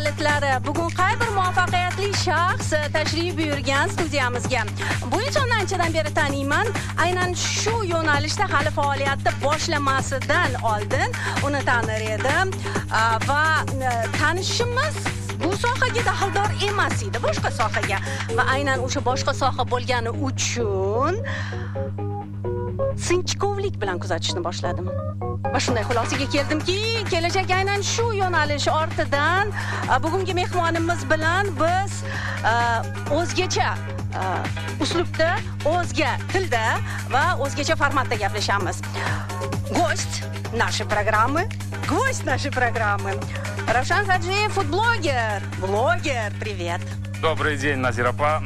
[0.00, 4.62] muvaffaqiyat kalitlari bugun qay bir muvaffaqiyatli shaxs eh, tashrif buyurgan studiyamizga?
[5.12, 6.66] Bu insonni anchadan beri taniyman
[6.98, 11.10] aynan shu yo'nalishda hali faoliyatni boshlamasidan oldin
[11.46, 12.50] uni tanir edim.
[12.92, 14.96] Ah, va eh, tanishimiz
[15.44, 17.98] bu sohaga daxldor emas edi boshqa sohaga.
[18.36, 21.14] Va aynan o'sha boshqa soha bo'lgani uchun
[22.96, 24.88] sinchkovlik bilan kuzatishni boshladim.
[25.48, 26.78] Va shunday xulosaga keldimki
[27.12, 29.52] kelajak aynan shu yo'nalish ortidan
[30.04, 32.00] bugungi mehmonimiz bilan biz
[33.18, 33.70] o'zgacha
[34.84, 35.30] uslubda
[35.74, 36.64] o'zga tilda
[37.14, 38.82] va o'zgacha formatda gaplashamiz
[39.78, 41.48] go'sht нашей программы
[41.88, 43.14] гость нашей программы
[43.72, 45.42] Равшан Хаджиев, фудблогер.
[45.60, 46.80] Блогер, привет.
[47.20, 48.42] Добрый день, Назирапа.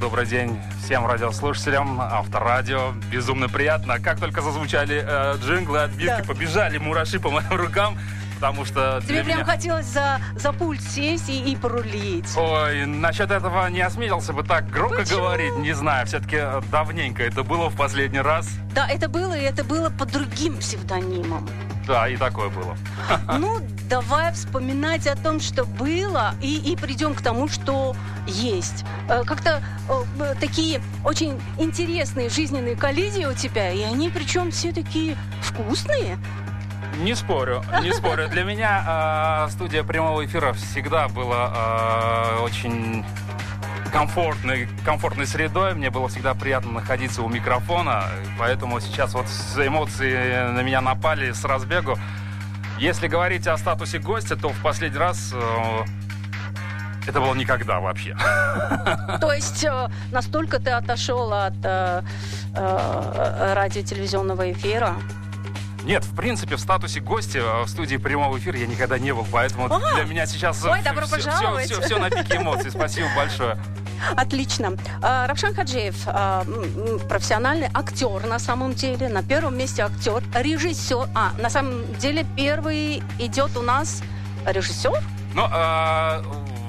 [0.00, 2.92] Добрый день всем радиослушателям, авторадио.
[3.12, 4.00] Безумно приятно.
[4.00, 6.24] Как только зазвучали э, джинглы, отбивки, да.
[6.24, 7.98] побежали мураши по моим рукам.
[8.40, 9.44] Потому что Тебе прям меня...
[9.44, 12.34] хотелось за, за пульт сесть и, и порулить.
[12.38, 15.18] Ой, насчет этого не осмелился бы так громко Почему?
[15.18, 15.54] говорить.
[15.58, 18.48] Не знаю, все-таки э, давненько это было в последний раз.
[18.74, 21.46] Да, это было, и это было под другим псевдонимом.
[21.86, 22.76] Да, и такое было.
[23.38, 23.58] Ну,
[23.90, 27.94] давай вспоминать о том, что было, и, и придем к тому, что
[28.26, 28.86] есть.
[29.10, 29.62] Э, как-то
[30.18, 36.18] э, такие очень интересные жизненные коллизии у тебя, и они причем все такие вкусные.
[37.00, 38.28] Не спорю, не спорю.
[38.28, 41.50] Для меня э, студия прямого эфира всегда была
[42.36, 43.06] э, очень
[43.90, 45.74] комфортной, комфортной средой.
[45.74, 48.04] Мне было всегда приятно находиться у микрофона.
[48.38, 51.96] Поэтому сейчас вот эмоции на меня напали с разбегу.
[52.78, 55.84] Если говорить о статусе гостя, то в последний раз э,
[57.06, 58.14] это было никогда вообще.
[59.20, 62.02] То есть э, настолько ты отошел от э,
[62.54, 64.96] э, радио-телевизионного эфира?
[65.84, 69.66] Нет, в принципе, в статусе гостя в студии прямого эфира я никогда не был, поэтому
[69.66, 69.94] ага.
[69.94, 71.66] для меня сейчас Ой, добро все, пожаловать.
[71.66, 72.70] Все, все, все на пике эмоций.
[72.70, 73.58] Спасибо большое.
[74.16, 74.76] Отлично.
[75.02, 76.44] А, Равшан Хаджиев, а,
[77.08, 79.08] профессиональный актер на самом деле.
[79.08, 81.08] На первом месте актер, режиссер.
[81.14, 84.02] А, на самом деле первый идет у нас
[84.46, 85.02] режиссер?
[85.34, 86.22] Ну, э,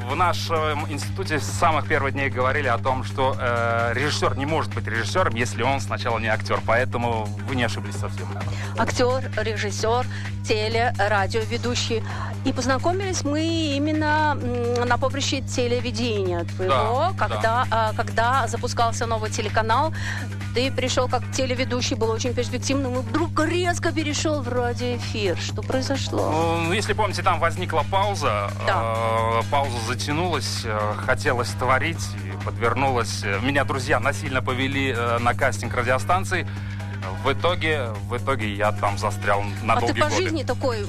[0.09, 4.73] в нашем институте с самых первых дней говорили о том, что э, режиссер не может
[4.73, 6.59] быть режиссером, если он сначала не актер.
[6.65, 8.27] Поэтому вы не ошиблись совсем.
[8.77, 10.05] Актер, режиссер,
[10.45, 12.03] теле, радиоведущий.
[12.45, 13.43] И познакомились мы
[13.75, 14.35] именно
[14.85, 17.93] на поприще телевидения твоего, да, когда, да.
[17.95, 19.93] когда запускался новый телеканал.
[20.53, 25.37] Ты пришел как телеведущий, был очень перспективным, и вдруг резко перешел в радиоэфир.
[25.37, 26.59] Что произошло?
[26.67, 28.51] Ну, если помните, там возникла пауза.
[28.67, 29.39] Да.
[29.39, 33.23] Э, пауза затянулась, э, хотелось творить, и подвернулась.
[33.43, 36.45] Меня друзья насильно повели э, на кастинг радиостанции.
[37.23, 40.21] В итоге, в итоге я там застрял на а долгие ты по годы.
[40.21, 40.85] жизни такой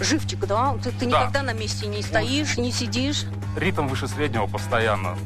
[0.00, 0.74] живчик, да?
[0.82, 1.20] Ты, ты Да.
[1.20, 3.24] никогда на месте не стоишь, не сидишь.
[3.56, 5.16] Ритм выше среднего постоянно.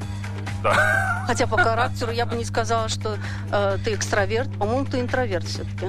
[0.63, 1.25] Да.
[1.27, 3.19] Хотя по характеру я бы не сказала, что
[3.51, 4.51] э, ты экстраверт.
[4.59, 5.87] По-моему, ты интроверт все-таки.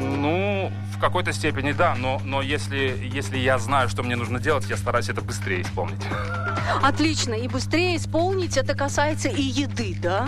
[0.00, 4.68] Ну, в какой-то степени да, но, но если, если я знаю, что мне нужно делать,
[4.68, 6.00] я стараюсь это быстрее исполнить.
[6.82, 7.34] Отлично.
[7.34, 10.26] И быстрее исполнить это касается и еды, да?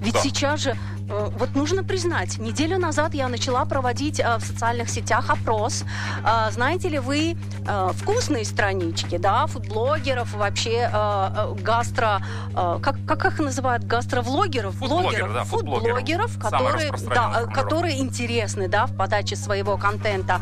[0.00, 0.20] Ведь Да.
[0.20, 0.76] сейчас же
[1.08, 5.84] вот нужно признать, неделю назад я начала проводить э, в социальных сетях опрос.
[6.24, 7.36] Э, знаете ли вы
[7.66, 12.22] э, вкусные странички, да, фудблогеров, вообще э, э, гастро...
[12.54, 13.84] э, как, как их называют?
[13.84, 14.74] Гастровлогеров?
[14.76, 15.96] Фудблогеры, да, фудблогеров.
[15.96, 20.40] фудблогеров, которые, да, э, которые интересны, да, в подаче своего контента.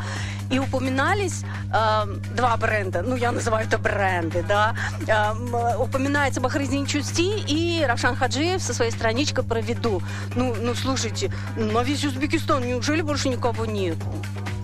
[0.51, 4.75] И упоминались э, два бренда, ну, я называю это бренды, да.
[5.07, 10.03] Э, упоминается Бахризин Чусти и Равшан Хаджиев со своей страничкой про виду.
[10.35, 13.97] Ну, ну, слушайте, на весь Узбекистан неужели больше никого нет?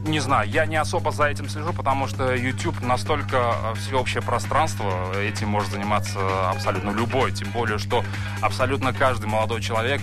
[0.05, 5.13] Не знаю, я не особо за этим слежу, потому что YouTube настолько э, всеобщее пространство,
[5.15, 8.05] этим может заниматься абсолютно любой, тем более, что
[8.41, 10.01] абсолютно каждый молодой человек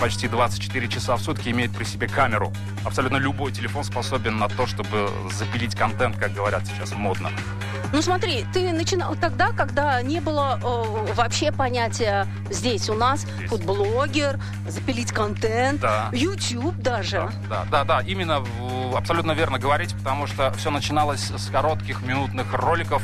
[0.00, 2.52] почти 24 часа в сутки имеет при себе камеру.
[2.84, 7.30] Абсолютно любой телефон способен на то, чтобы запилить контент, как говорят сейчас модно.
[7.92, 13.50] Ну смотри, ты начинал тогда, когда не было э, вообще понятия здесь у нас Здесь.
[13.50, 14.38] фудблогер,
[14.68, 16.08] запилить контент, Да.
[16.12, 17.30] YouTube даже.
[17.48, 22.52] Да, да, да, именно в- абсолютно верно говорить, потому что все начиналось с коротких минутных
[22.54, 23.02] роликов.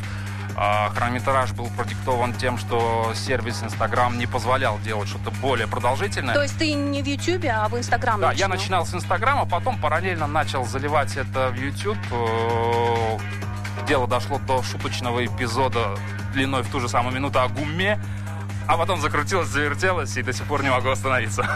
[0.59, 6.35] А, Хронометраж был продиктован тем, что сервис Instagram не позволял делать что-то более продолжительное.
[6.35, 9.79] То есть ты не в YouTube, а в Instagram Да, я начинал с Инстаграма, потом
[9.79, 11.99] параллельно начал заливать это в YouTube.
[12.11, 13.19] Э,
[13.87, 15.97] Дело дошло до шуточного эпизода
[16.33, 18.01] длиной в ту же самую минуту о гуме.
[18.67, 21.47] А потом закрутилось, завертелось, и до сих пор не могу остановиться.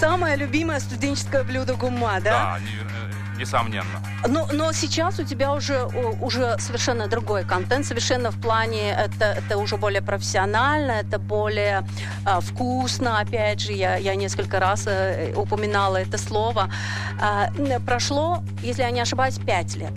[0.00, 2.56] Самое любимое студенческое блюдо гума, да?
[2.56, 4.02] Да, не- несомненно.
[4.26, 5.84] Но, но сейчас у тебя уже,
[6.20, 11.86] уже совершенно другой контент, совершенно в плане, это, это уже более профессионально, это более
[12.26, 16.70] э, вкусно, опять же, я, я несколько раз э, упоминала это слово.
[17.20, 19.92] Э, прошло, если я не ошибаюсь, пять лет.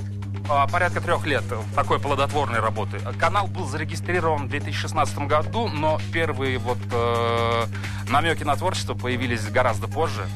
[0.49, 1.43] А, порядка трех лет
[1.75, 2.99] такой плодотворной работы.
[3.19, 7.65] Канал был зарегистрирован в 2016 году, но первые вот э,
[8.09, 10.27] намеки на творчество появились гораздо позже.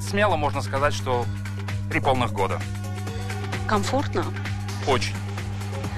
[0.00, 1.24] Смело можно сказать, что
[1.90, 2.60] три полных года.
[3.66, 4.24] Комфортно?
[4.86, 5.14] Очень.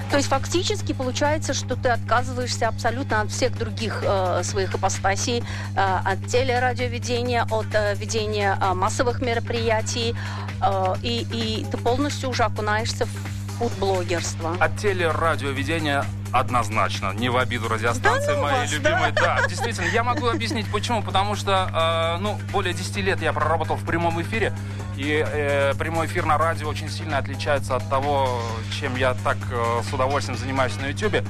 [0.09, 5.43] То есть фактически получается, что ты отказываешься абсолютно от всех других э, своих ипостасей,
[5.75, 10.15] э, от телерадиоведения, от э, ведения э, массовых мероприятий,
[10.61, 13.09] э, и, и ты полностью уже окунаешься в
[13.57, 14.55] фудблогерство.
[14.59, 19.11] От телерадиоведения однозначно, не в обиду радиостанции да ну моей вас, любимой.
[19.11, 19.39] Да?
[19.41, 21.01] да, действительно, я могу объяснить почему.
[21.01, 24.53] Потому что, э, ну, более 10 лет я проработал в прямом эфире,
[24.95, 28.41] и э, прямой эфир на радио очень сильно отличается от того,
[28.79, 31.25] чем я так э, с удовольствием занимаюсь на YouTube.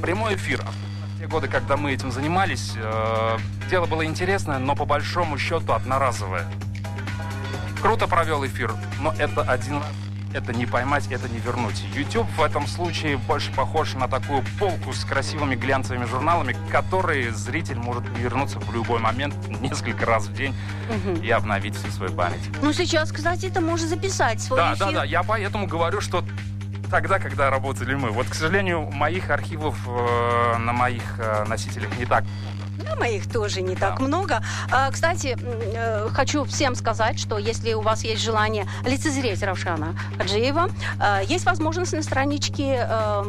[0.00, 0.62] Прямой эфир.
[0.62, 3.38] В те годы, когда мы этим занимались, э,
[3.68, 6.46] дело было интересное, но по большому счету одноразовое.
[7.82, 9.82] Круто провел эфир, но это один
[10.34, 11.82] это не поймать, это не вернуть.
[11.94, 17.78] YouTube в этом случае больше похож на такую полку с красивыми глянцевыми журналами, которые зритель
[17.78, 20.54] может вернуться в любой момент, несколько раз в день
[20.90, 21.20] угу.
[21.22, 22.42] и обновить всю свою память.
[22.60, 24.86] Ну, сейчас, кстати, это можно записать свой Да, эфир.
[24.86, 25.04] да, да.
[25.04, 26.24] Я поэтому говорю, что
[26.90, 28.10] тогда, когда работали мы.
[28.10, 32.24] Вот, к сожалению, моих архивов э, на моих э, носителях не так
[32.78, 34.42] да, моих тоже не так много.
[34.70, 40.68] А, кстати, э, хочу всем сказать, что если у вас есть желание лицезреть Равшана Хаджиева,
[41.00, 43.24] э, есть возможность на страничке э,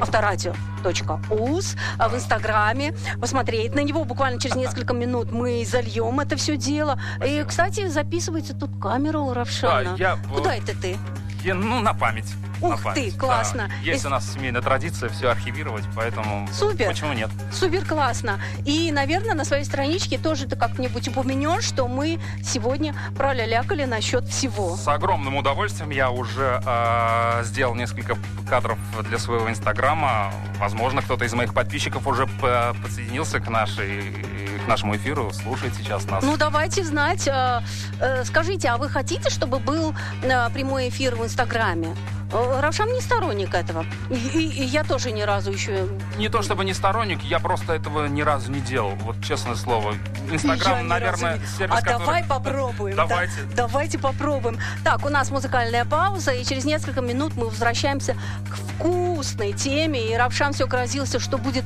[0.00, 4.04] авторадио.уз в Инстаграме, посмотреть на него.
[4.04, 6.98] Буквально через несколько минут мы зальем это все дело.
[7.16, 7.40] Спасибо.
[7.40, 9.96] И, кстати, записывается тут камера у Равшана.
[9.96, 10.18] Да, я...
[10.32, 10.96] Куда это ты?
[11.44, 12.32] Я, ну, на память.
[12.64, 13.68] Ух ты, классно.
[13.68, 13.74] Да.
[13.82, 14.06] Есть и...
[14.06, 16.88] у нас семейная традиция все архивировать, поэтому Супер.
[16.88, 17.30] почему нет?
[17.52, 18.40] Супер классно.
[18.64, 24.76] И, наверное, на своей страничке тоже ты как-нибудь упомянешь, что мы сегодня пролялякали насчет всего.
[24.76, 28.16] С огромным удовольствием я уже э, сделал несколько
[28.48, 28.78] кадров
[29.08, 30.32] для своего инстаграма.
[30.58, 34.24] Возможно, кто-то из моих подписчиков уже подсоединился к нашей
[34.64, 36.24] к нашему эфиру, слушает сейчас нас.
[36.24, 37.28] Ну, давайте знать.
[37.28, 37.60] Э,
[38.00, 41.94] э, скажите, а вы хотите, чтобы был э, прямой эфир в Инстаграме?
[42.34, 43.86] Э, Равшан не сторонник этого.
[44.10, 45.86] И, и, и я тоже ни разу еще...
[46.16, 48.96] Не то чтобы не сторонник, я просто этого ни разу не делал.
[48.96, 49.94] Вот честное слово.
[50.30, 51.46] Инстаграм, наверное, не...
[51.46, 51.98] сервис, А который...
[52.00, 52.96] давай попробуем.
[52.96, 53.34] Давайте.
[53.50, 54.58] Да, давайте попробуем.
[54.82, 58.16] Так, у нас музыкальная пауза, и через несколько минут мы возвращаемся
[58.50, 60.12] к вкусной теме.
[60.12, 61.64] И Равшан все грозился, что будет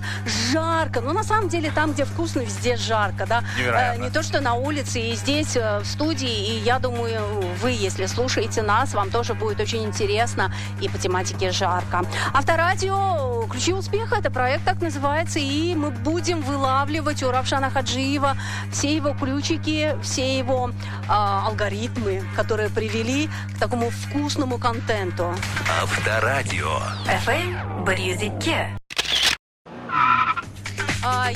[0.53, 1.01] жарко.
[1.01, 3.25] Но на самом деле там, где вкусно, везде жарко.
[3.27, 3.43] Да?
[3.57, 4.03] Невероятно.
[4.03, 6.29] Э, не то, что на улице, и здесь, э, в студии.
[6.29, 7.23] И я думаю,
[7.63, 12.05] вы, если слушаете нас, вам тоже будет очень интересно и по тематике жарко.
[12.33, 18.37] Авторадио «Ключи успеха»— это проект так называется, и мы будем вылавливать у Равшана Хаджиева
[18.71, 25.35] все его ключики, все его э, алгоритмы, которые привели к такому вкусному контенту.
[25.83, 26.79] Авторадио.
[27.07, 28.79] FM Барьюзике.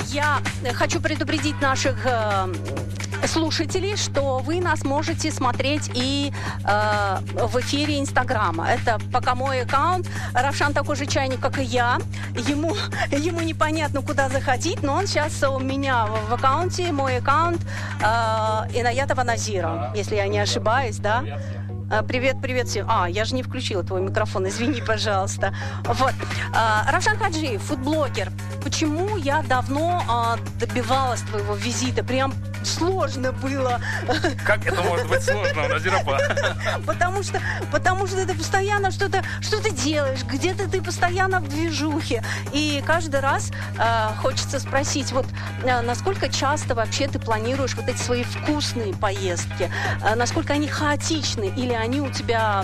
[0.07, 0.39] Я
[0.73, 2.53] хочу предупредить наших э,
[3.27, 6.31] слушателей, что вы нас можете смотреть и
[6.65, 8.67] э, в эфире Инстаграма.
[8.69, 10.07] Это пока мой аккаунт.
[10.33, 11.99] Равшан такой же чайник, как и я.
[12.35, 12.75] Ему,
[13.11, 17.61] ему непонятно, куда заходить, но он сейчас у меня в, аккаунте, мой аккаунт
[18.01, 18.03] э,
[18.73, 21.23] Инаятова Назира, если я не ошибаюсь, да?
[21.95, 22.87] А, привет, привет всем.
[22.89, 25.53] А, я же не включила твой микрофон, извини, пожалуйста.
[25.83, 26.13] Вот.
[26.51, 28.31] А, Равшан Хаджиев, фудблогер.
[28.63, 32.03] Почему я давно а, добивалась твоего визита?
[32.03, 32.33] Прям
[32.65, 33.79] сложно было.
[34.45, 36.19] Как это может быть сложно, Назирапа?
[36.85, 37.39] Потому что,
[37.71, 42.23] потому что ты постоянно что-то что ты делаешь, где-то ты постоянно в движухе.
[42.51, 45.25] И каждый раз э, хочется спросить, вот
[45.63, 49.69] э, насколько часто вообще ты планируешь вот эти свои вкусные поездки?
[50.01, 52.63] Э, насколько они хаотичны или они у тебя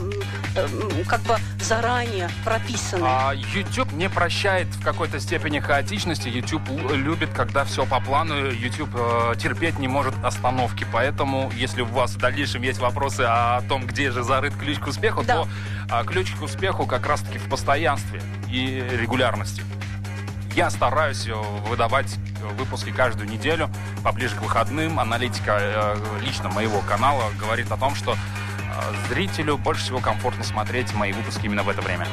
[0.56, 0.68] э,
[1.08, 3.04] как бы заранее прописаны?
[3.06, 6.30] А, YouTube не прощает в какой-то степени хаотичности.
[6.30, 8.50] YouTube любит, когда все по плану.
[8.50, 10.88] YouTube э, терпеть не может остановки.
[10.92, 14.88] Поэтому, если у вас в дальнейшем есть вопросы о том, где же зарыт ключ к
[14.88, 15.36] успеху, да.
[15.36, 15.48] то
[15.90, 19.64] а, ключ к успеху как раз-таки в постоянстве и регулярности.
[20.56, 21.34] Я стараюсь э,
[21.68, 22.18] выдавать
[22.58, 23.70] выпуски каждую неделю,
[24.04, 25.00] поближе к выходным.
[25.00, 28.18] Аналитика э, лично моего канала говорит о том, что э,
[29.08, 32.08] зрителю больше всего комфортно смотреть мои выпуски именно в это время.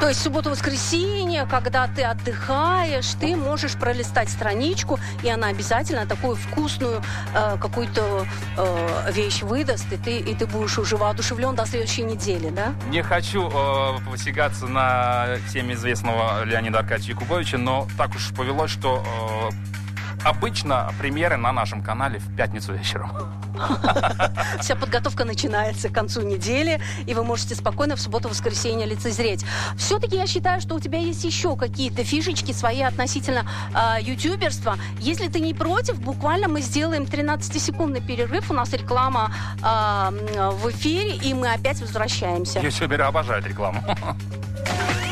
[0.00, 7.02] То есть субботу-воскресенье, когда ты отдыхаешь, ты можешь пролистать страничку, и она обязательно такую вкусную
[7.34, 12.48] э, какую-то э, вещь выдаст, и ты, и ты будешь уже воодушевлен до следующей недели,
[12.48, 12.72] да?
[12.88, 19.04] Не хочу э, посягаться на всем известного Леонида Аркадьевича Якубовича, но так уж повелось, что
[19.50, 19.79] э,
[20.24, 23.10] обычно премьеры на нашем канале в пятницу вечером.
[24.60, 29.44] Вся подготовка начинается к концу недели, и вы можете спокойно в субботу-воскресенье лицезреть.
[29.76, 34.76] Все-таки я считаю, что у тебя есть еще какие-то фишечки свои относительно э, ютуберства.
[34.98, 38.50] Если ты не против, буквально мы сделаем 13-секундный перерыв.
[38.50, 42.60] У нас реклама э, в эфире, и мы опять возвращаемся.
[42.60, 43.82] Ютуберы обожают рекламу.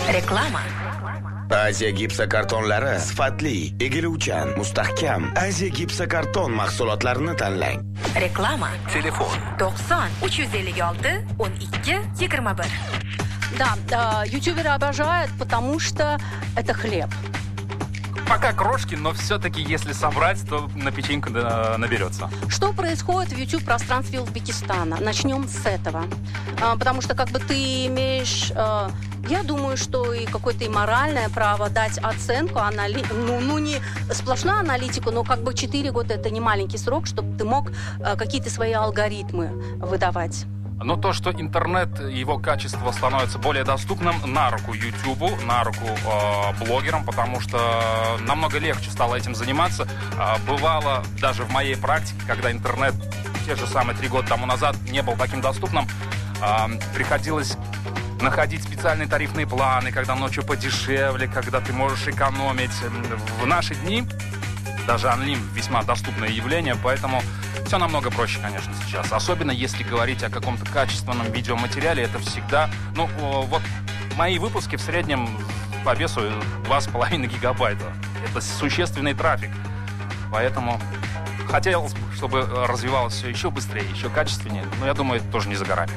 [0.09, 0.61] Reklama.
[1.49, 5.33] Aziya gipsokartonlari sifatli, egiluvchan, mustahkam.
[5.37, 7.81] Aziya gipsokarton mahsulotlarini tanlang.
[8.14, 8.69] Reklama.
[8.93, 9.33] Telefon.
[9.59, 12.64] 90 356 12 21.
[13.57, 16.19] Да, э, ютуберы обожают, потому что
[16.55, 17.09] это хлеб.
[18.28, 22.28] Пока крошки, но все-таки, если собрать, то на печеньку наберется.
[22.49, 24.99] Что происходит в YouTube-пространстве Узбекистана?
[25.00, 26.04] Начнем с этого.
[26.62, 28.52] А, потому что как бы ты имеешь...
[28.54, 28.90] а,
[29.28, 33.02] я думаю, что и какое-то и моральное право дать оценку, анали...
[33.11, 33.80] ну, ну не
[34.12, 37.73] сплошную аналитику, но как бы 4 года это не маленький срок, чтобы ты мог
[38.04, 40.44] а, какие-то свои алгоритмы выдавать.
[40.82, 46.64] Но то, что интернет, его качество становится более доступным, на руку YouTube, на руку э,
[46.64, 47.58] блогерам, потому что
[48.20, 49.88] намного легче стало этим заниматься.
[50.16, 52.94] А, бывало даже в моей практике, когда интернет
[53.44, 55.88] те же самые три года тому назад не был таким доступным,
[56.40, 57.56] а, приходилось
[58.20, 62.73] находить специальные тарифные планы, когда ночью подешевле, когда ты можешь экономить.
[63.40, 64.04] В наши дни
[64.88, 67.23] даже анлим весьма доступное явление, поэтому
[67.66, 69.12] все намного проще, конечно, сейчас.
[69.12, 73.61] Особенно если говорить о каком-то качественном видеоматериале, это всегда, ну, вот
[74.16, 75.28] мои выпуски в среднем
[75.85, 76.23] по весу
[76.64, 77.85] 2,5 гигабайта.
[78.28, 79.50] Это существенный трафик.
[80.33, 80.80] Поэтому
[81.50, 84.64] хотелось бы, чтобы развивалось все еще быстрее, еще качественнее.
[84.80, 85.92] Но я думаю, это тоже не за горами.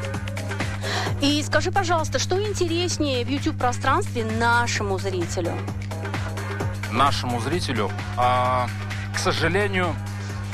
[1.21, 5.53] И скажи, пожалуйста, что интереснее в YouTube-пространстве нашему зрителю?
[6.91, 8.67] Нашему зрителю, а,
[9.13, 9.95] к сожалению,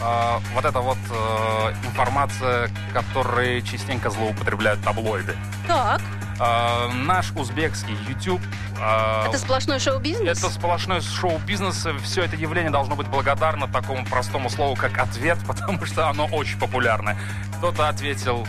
[0.02, 5.36] а, вот эта вот э, информация, которой частенько злоупотребляют таблоиды.
[5.68, 6.02] Так,
[6.40, 8.42] А, наш узбекский YouTube...
[8.80, 10.38] а, это сплошной шоу-бизнес?
[10.38, 11.88] Это сплошной шоу-бизнес.
[12.04, 16.60] Все это явление должно быть благодарно такому простому слову, как ответ, потому что оно очень
[16.60, 17.18] популярное.
[17.58, 18.48] Кто-то ответил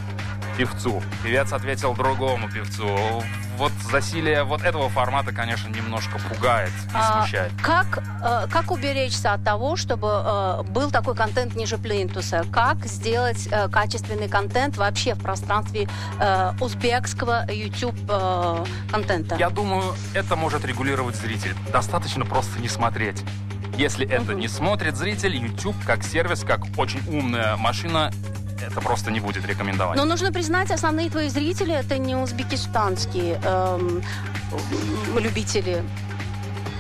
[0.58, 3.24] певцу, певец ответил другому певцу.
[3.58, 7.50] Вот засилие вот этого формата, конечно, немножко пугает и А, смущает.
[7.60, 12.44] как, э, как уберечься от того, чтобы э, был такой контент ниже плинтуса?
[12.52, 15.88] Как сделать э, качественный контент вообще в пространстве
[16.20, 19.34] э, узбекского YouTube э, контента?
[19.34, 21.56] Я думаю, это может регулировать зритель.
[21.72, 23.24] Достаточно просто не смотреть.
[23.76, 28.12] Если это не смотрит зритель, YouTube как сервис, как очень умная машина,
[28.66, 29.96] это просто не будет рекомендовать.
[29.96, 34.02] Но нужно признать, основные твои зрители это не узбекистанские эм,
[35.18, 35.82] любители.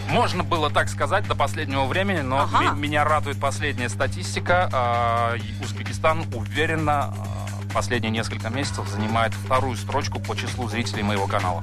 [0.08, 2.72] Можно было так сказать до последнего времени, но Ага.
[2.72, 5.34] ме- меня радует последняя статистика.
[5.36, 7.14] И Узбекистан уверенно а,
[7.74, 11.62] последние несколько месяцев занимает вторую строчку по числу зрителей моего канала.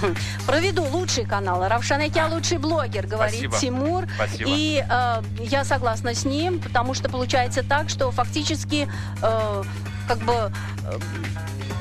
[0.46, 1.66] Проведу лучший канал.
[1.68, 3.58] Равшанекя лучший блогер, говорит Спасибо.
[3.58, 4.04] Тимур.
[4.14, 4.50] Спасибо.
[4.50, 8.88] И э, я согласна с ним, потому что получается так, что фактически
[9.22, 9.62] э,
[10.08, 10.98] как бы э,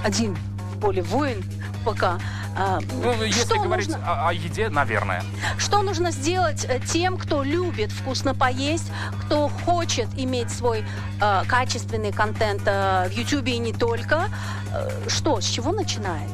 [0.03, 0.38] один
[0.75, 1.44] в поле воин
[1.86, 2.20] пока.
[2.58, 5.24] Э, Ну, если что говорить нужно- о, о еде, наверное.
[5.58, 8.91] Что нужно сделать э, тем, кто любит вкусно поесть,
[9.22, 10.84] кто хочет иметь свой
[11.22, 14.25] э, качественный контент э, в YouTube и не только?
[14.74, 16.30] Э, что, с чего начинает?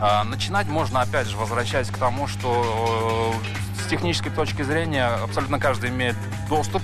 [0.00, 3.34] А, Начинать можно, опять же, возвращаясь к тому, что
[3.76, 6.16] э, с технической точки зрения абсолютно каждый имеет
[6.48, 6.82] доступ.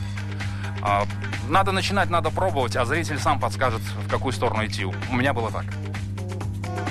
[0.82, 1.04] А,
[1.48, 4.84] Надо начинать, надо пробовать, а зритель сам подскажет, в какую сторону идти.
[4.84, 5.64] У меня было так.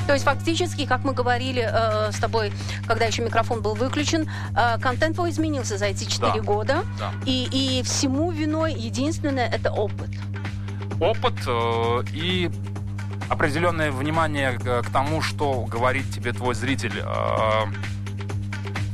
[0.07, 2.53] То есть фактически, как мы говорили э, с тобой,
[2.87, 6.39] когда еще микрофон был выключен, э, контент твой изменился за эти 4 Да.
[6.41, 6.83] года.
[6.99, 7.11] Да.
[7.25, 10.09] И, и всему виной единственное это опыт.
[10.99, 12.51] опыт э, и
[13.29, 17.03] определенное внимание к, тому, что говорит тебе твой зритель.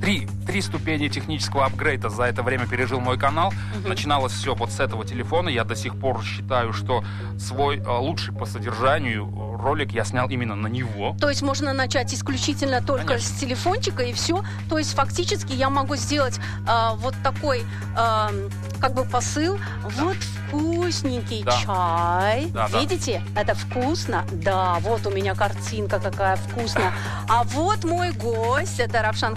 [0.01, 3.53] Э, три три ступени технического апгрейда за это время пережил мой канал.
[3.86, 5.50] Начиналось все вот с этого телефона.
[5.50, 7.03] Я до сих пор считаю, что
[7.39, 9.29] свой э, лучший по содержанию
[9.62, 11.15] ролик я снял именно на него.
[11.20, 13.29] То есть можно начать исключительно только Конечно.
[13.29, 14.43] с телефончика и все.
[14.70, 17.63] То есть фактически я могу сделать а, вот такой
[17.96, 18.31] а,
[18.79, 19.60] как бы посыл.
[19.84, 20.17] Вот
[20.48, 21.51] вкусненький Да.
[21.51, 22.48] чай.
[22.53, 22.79] Да, да.
[22.79, 23.22] Видите?
[23.36, 24.25] Это вкусно.
[24.31, 26.91] Да, вот у меня картинка какая вкусная.
[27.29, 28.79] А вот мой гость.
[28.79, 29.36] Это Равшан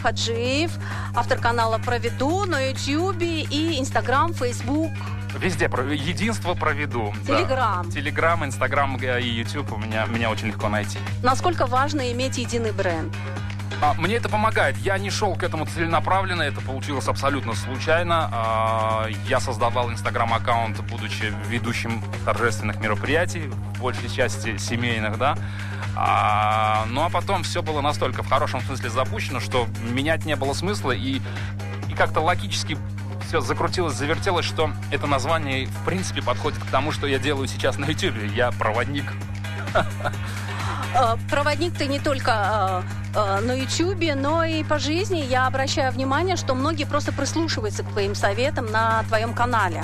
[0.54, 0.70] Хаджиев,
[1.14, 4.92] автор канала «Проведу» на Ютьюбе и Инстаграм, Фейсбук.
[5.36, 7.12] Везде про- единство проведу.
[7.26, 7.36] Да.
[7.38, 7.90] Телеграм.
[7.90, 10.98] Телеграм, Инстаграм и Ютуб у меня, меня очень легко найти.
[11.24, 13.12] Насколько важно иметь единый бренд?
[13.84, 14.78] А, мне это помогает.
[14.78, 18.30] Я не шел к этому целенаправленно, это получилось абсолютно случайно.
[18.32, 25.36] А, я создавал инстаграм-аккаунт, будучи ведущим торжественных мероприятий, в большей части семейных, да.
[25.96, 30.54] А, ну а потом все было настолько в хорошем смысле запущено, что менять не было
[30.54, 31.20] смысла, и,
[31.90, 32.78] и как-то логически
[33.28, 37.76] все закрутилось, завертелось, что это название в принципе подходит к тому, что я делаю сейчас
[37.76, 38.14] на YouTube.
[38.34, 39.12] Я проводник
[41.30, 42.84] Проводник ты не только
[43.14, 45.24] э, э, на Ютьюбе, но и по жизни.
[45.28, 49.82] Я обращаю внимание, что многие просто прислушиваются к твоим советам на твоем канале.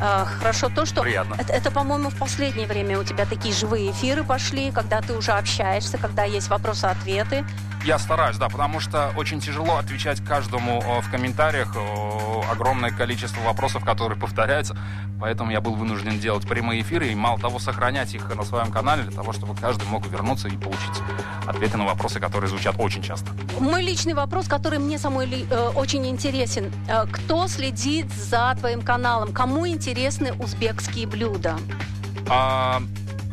[0.00, 1.02] Э, Хорошо то, что...
[1.02, 1.34] Приятно.
[1.38, 5.32] Это, это, по-моему, в последнее время у тебя такие живые эфиры пошли, когда ты уже
[5.32, 7.44] общаешься, когда есть вопросы-ответы.
[7.84, 11.74] Я стараюсь, да, потому что очень тяжело отвечать каждому э, в комментариях.
[11.74, 14.76] э, Огромное количество вопросов, которые повторяются.
[15.20, 19.04] Поэтому я был вынужден делать прямые эфиры и, мало того, сохранять их на своем канале,
[19.04, 21.00] для того, чтобы каждый мог вернуться и получить
[21.46, 23.30] ответы на вопросы, которые звучат очень часто.
[23.60, 26.72] Мой личный вопрос, который мне самой ли- э, очень интересен.
[26.88, 29.32] Э, кто следит за твоим каналом?
[29.32, 31.56] Кому интересны узбекские блюда?
[32.28, 32.82] А,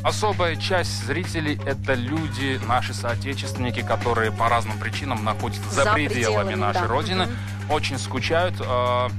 [0.03, 6.13] особая часть зрителей— это люди, наши соотечественники, которые по разным причинам находятся за, За пределами,
[6.13, 6.87] пределами, нашей да.
[6.87, 7.71] Родины, Мгм.
[7.71, 8.55] очень скучают.
[8.61, 9.09] А,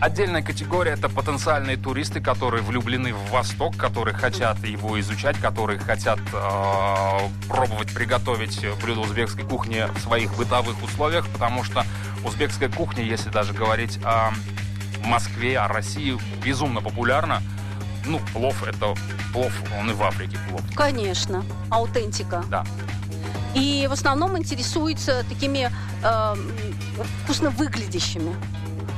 [0.00, 6.18] Отдельная категория это потенциальные туристы, которые влюблены в Восток, которые хотят его изучать, которые хотят
[6.32, 7.18] э,
[7.48, 11.84] пробовать приготовить блюда узбекской кухни в своих бытовых условиях, потому что
[12.24, 14.30] узбекская кухня, если даже говорить о
[15.04, 17.42] Москве, о России, безумно популярна.
[18.10, 18.96] Ну, плов это
[19.32, 20.62] плов, он и в Африке плов.
[20.74, 22.42] Конечно, аутентика.
[22.50, 22.64] Да.
[23.54, 25.70] И в основном интересуются такими
[26.02, 26.34] э,
[27.22, 28.34] вкусно выглядящими.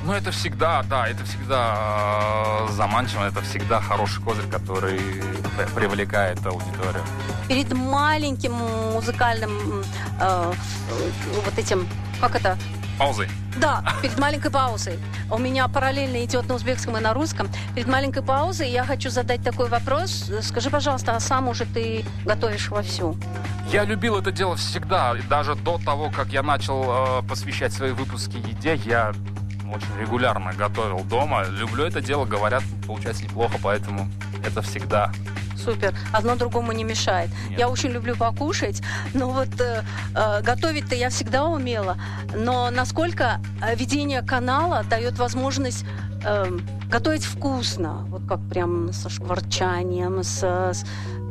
[0.06, 4.98] Ну, это всегда, да, это всегда э, заманчиво, это всегда хороший козырь, который
[5.74, 7.04] привлекает аудиторию.
[7.48, 8.54] Перед маленьким
[8.94, 9.84] музыкальным
[10.20, 10.52] э,
[11.44, 11.86] вот этим,
[12.18, 12.56] как это?
[12.98, 13.28] Паузы.
[13.56, 14.98] Да, перед маленькой паузой.
[15.30, 17.48] У меня параллельно идет на узбекском и на русском.
[17.74, 20.30] Перед маленькой паузой я хочу задать такой вопрос.
[20.42, 23.16] Скажи, пожалуйста, а сам уже ты готовишь вовсю?
[23.70, 28.36] Я любил это дело всегда, даже до того, как я начал э, посвящать свои выпуски
[28.36, 29.12] еде, я
[29.72, 31.44] очень регулярно готовил дома.
[31.48, 34.08] Люблю это дело, говорят, получается неплохо, поэтому
[34.44, 35.12] это всегда.
[35.56, 35.94] Супер.
[36.12, 37.30] Одно другому не мешает.
[37.50, 37.58] Нет.
[37.58, 38.82] Я очень люблю покушать,
[39.14, 39.82] но вот э,
[40.14, 41.96] э, готовить-то я всегда умела.
[42.34, 45.84] Но насколько э, ведение канала дает возможность
[46.24, 46.46] э,
[46.90, 50.84] готовить вкусно, вот как прям со шкварчанием, с, с-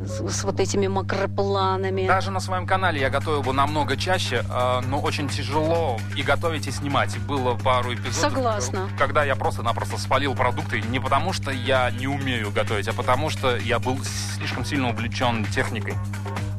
[0.06, 2.08] с вот этими макропланами.
[2.08, 6.68] Даже на своем канале я готовил бы намного чаще, э, но очень тяжело и готовить,
[6.68, 7.18] и снимать.
[7.20, 8.90] Было пару эпизодов, Согласна.
[8.98, 10.82] когда я просто-напросто спалил продукты.
[10.82, 15.46] Не потому, что я не умею готовить, а потому, что я был слишком сильно увлечен
[15.46, 15.96] техникой.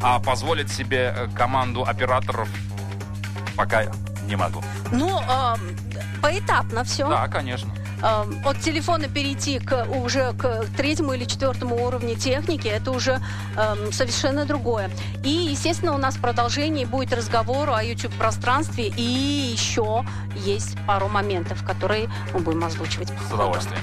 [0.00, 2.48] А позволить себе э, команду операторов
[3.56, 3.84] пока
[4.26, 4.62] не могу.
[4.90, 5.54] Ну, э,
[6.20, 7.08] поэтапно все.
[7.08, 7.72] Да, конечно.
[8.02, 13.20] Э, от телефона перейти к уже к третьему или четвертому уровню техники, это уже
[13.56, 14.90] эм, совершенно другое.
[15.24, 21.64] И, естественно, у нас в продолжении будет разговор о YouTube-пространстве, и еще есть пару моментов,
[21.64, 23.08] которые мы будем озвучивать.
[23.28, 23.82] С удовольствием.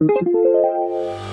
[0.00, 1.27] Bir nol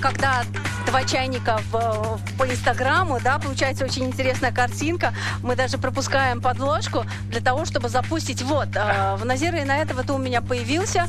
[0.00, 0.44] когда
[0.86, 5.12] два чайника в- по Инстаграму, да, получается очень интересная картинка.
[5.42, 8.42] Мы даже пропускаем подложку для того, чтобы запустить.
[8.42, 11.06] Вот, э, в Назира и на этого ты у меня появился.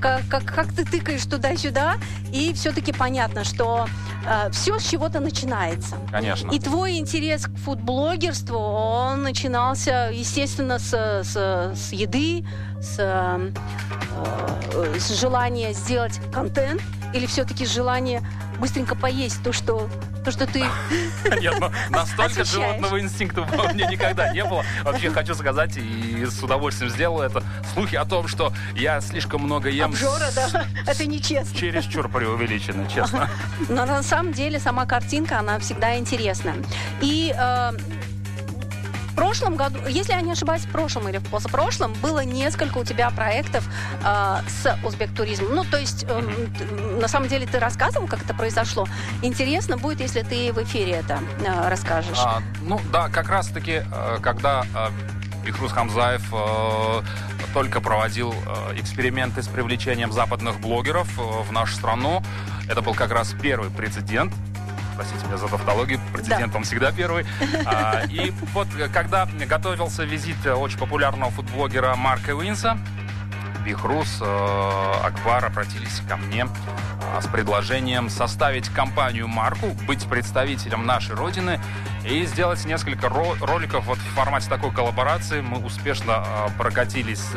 [0.00, 1.94] Как, как, как ты тыкаешь туда-сюда,
[2.32, 3.86] и все-таки понятно, что
[4.52, 5.96] все с чего-то начинается.
[6.10, 6.50] Конечно.
[6.50, 12.44] И твой интерес к фудблогерству, он начинался, естественно, с, с, с еды,
[12.80, 13.52] с, э,
[14.74, 16.82] э, с желания сделать контент,
[17.14, 18.22] или все-таки желание
[18.58, 19.88] быстренько поесть то, что
[20.24, 20.60] то, что ты
[21.40, 24.64] Нет, ну, настолько животного инстинкта у меня никогда не было.
[24.84, 27.42] Вообще хочу сказать, и с удовольствием сделаю это.
[27.74, 29.90] Слухи о том, что я слишком много ем...
[29.90, 31.58] обжора, да, это нечестно.
[31.58, 33.28] Чересчур преувеличены, честно.
[33.68, 36.54] Но на самом деле сама картинка, она всегда интересна.
[37.00, 37.70] И э,
[39.12, 42.84] в прошлом году, если я не ошибаюсь, в прошлом или в позапрошлом было несколько у
[42.84, 43.66] тебя проектов
[44.04, 45.54] э, с узбек-туризмом.
[45.54, 46.20] Ну, то есть, э,
[47.00, 48.86] на самом деле, ты рассказывал, как это произошло.
[49.22, 52.18] Интересно будет, если ты в эфире это э, расскажешь.
[52.22, 54.88] А, ну да, как раз-таки, э, когда э,
[55.46, 57.02] Бихрус Хамзаев э,
[57.54, 62.22] только проводил э, эксперименты с привлечением западных блогеров э, в нашу страну,
[62.72, 64.32] это был как раз первый прецедент.
[64.96, 67.26] Простите меня за тавтологию, прецедент он всегда первый.
[67.66, 72.78] А, и вот э, когда готовился визит э, очень популярного фудблогера Марка Уинса,
[73.64, 81.14] Бихрус, э, Акбар обратились ко мне э, с предложением составить компанию Марку, быть представителем нашей
[81.14, 81.60] родины
[82.04, 85.40] и сделать несколько ро- роликов вот в формате такой коллаборации.
[85.42, 87.28] Мы успешно э, прокатились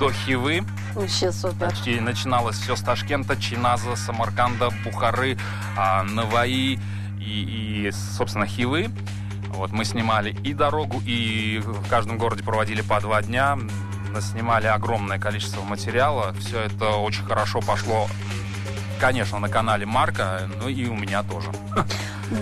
[0.00, 0.64] до Хивы.
[0.94, 1.68] Вообще супер.
[1.68, 5.36] Почти начиналось все с Ташкента, Чиназа, Самарканда, Бухары,
[5.76, 6.80] а, Наваи
[7.20, 8.90] и, и, собственно, Хивы.
[9.48, 13.58] Вот мы снимали и дорогу, и в каждом городе проводили по два дня.
[14.20, 16.32] Снимали огромное количество материала.
[16.40, 18.08] Все это очень хорошо пошло,
[18.98, 21.50] конечно, на канале Марка, ну и у меня тоже.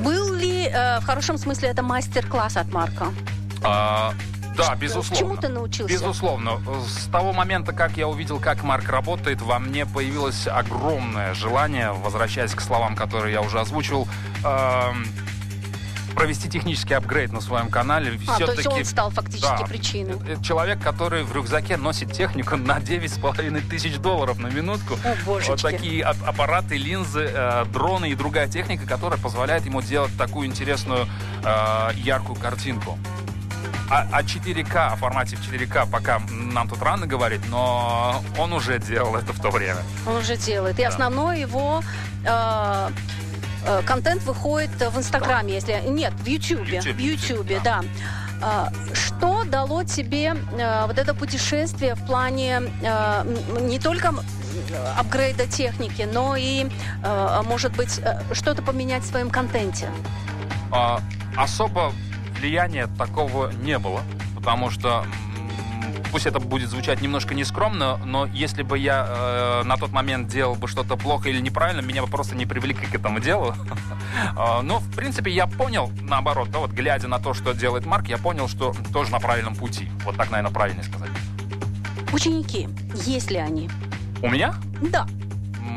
[0.05, 3.09] Был ли э, в хорошем смысле это мастер-класс от Марка?
[3.63, 4.15] А,
[4.59, 5.17] да, безусловно.
[5.17, 5.93] Чему ты научился?
[5.93, 6.61] Безусловно.
[6.87, 12.55] С того момента, как я увидел, как Марк работает, во мне появилось огромное желание, возвращаясь
[12.55, 14.09] к словам, которые я уже озвучил,
[14.45, 15.07] эм,
[16.15, 18.19] провести технический апгрейд на своем канале.
[18.27, 19.67] А, то есть он стал фактически да.
[19.67, 20.17] причиной.
[20.27, 24.95] э, человек, который в рюкзаке носит технику на 9,5 тысяч долларов на минутку.
[25.05, 25.51] О, божечки.
[25.51, 30.49] Вот такие ап- аппараты, линзы, э, дроны и другая техника, которая позволяет ему делать такую
[30.49, 31.07] интересную,
[31.45, 32.99] э, яркую картинку.
[33.91, 38.79] А, а 4К, о формате в 4К пока нам тут рано говорить, но он уже
[38.79, 39.79] делал это в то время.
[40.07, 40.79] Он уже делает.
[40.79, 41.83] И основной его
[42.25, 42.91] э,
[43.67, 47.83] э, контент выходит в Инстаграме, если нет, в Ютубе, в Ютубе, Ютубе, да.
[48.41, 54.15] А, Что дало тебе э, вот это путешествие в плане э, не только
[54.97, 56.67] апгрейда техники, но и,
[57.03, 59.89] э, может быть, э, что-то поменять в своем контенте?
[60.71, 61.01] А,
[61.37, 61.93] особо
[62.39, 64.03] влияния такого не было,
[64.35, 65.05] потому что
[66.11, 70.55] пусть это будет звучать немножко нескромно, но если бы я э, на тот момент делал
[70.55, 73.55] бы что-то плохо или неправильно, меня бы просто не привлекли к этому делу.
[74.37, 78.09] А, Но, в принципе, я понял, наоборот, да, вот глядя на то, что делает Марк,
[78.09, 79.89] я понял, что тоже на правильном пути.
[80.05, 81.11] Вот так, наверное, правильно сказать.
[82.13, 82.69] Ученики,
[83.05, 83.69] есть ли они?
[84.23, 84.55] У меня?
[84.91, 85.07] Да.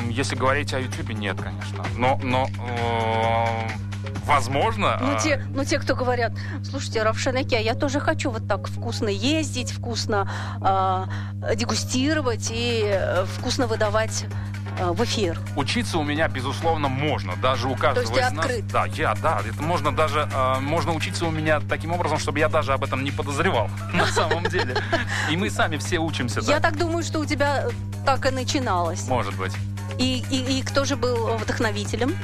[0.10, 1.84] Если говорить о Ютубе, нет, конечно.
[1.97, 3.91] Но, но э,
[4.26, 4.98] возможно...
[5.02, 9.10] Ну э, те, ну, те, кто говорят, слушайте, а я тоже хочу вот так вкусно
[9.10, 10.30] ездить, вкусно
[10.62, 14.26] э, дегустировать и э, вкусно выдавать
[14.80, 15.40] э, в эфир.
[15.56, 17.36] Учиться у меня, безусловно, можно.
[17.38, 18.46] Даже у каждого есть ты из нас.
[18.46, 18.68] открыт?
[18.68, 19.42] Да, я, да.
[19.48, 23.04] Это можно даже, э, можно учиться у меня таким образом, чтобы я даже об этом
[23.04, 23.70] не подозревал.
[23.94, 24.76] На самом деле.
[25.30, 27.68] И мы сами все учимся, Я так думаю, что у тебя
[28.06, 29.08] так и начиналось.
[29.08, 29.54] Может быть.
[30.00, 32.16] И, и, и кто же был вдохновителем?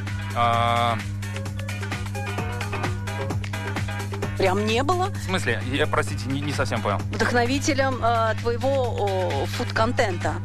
[4.38, 5.62] Прям не было В смысле?
[5.72, 6.98] Я, простите, не, не совсем понял.
[7.12, 10.36] вдохновителем э, твоего о, фуд-контента.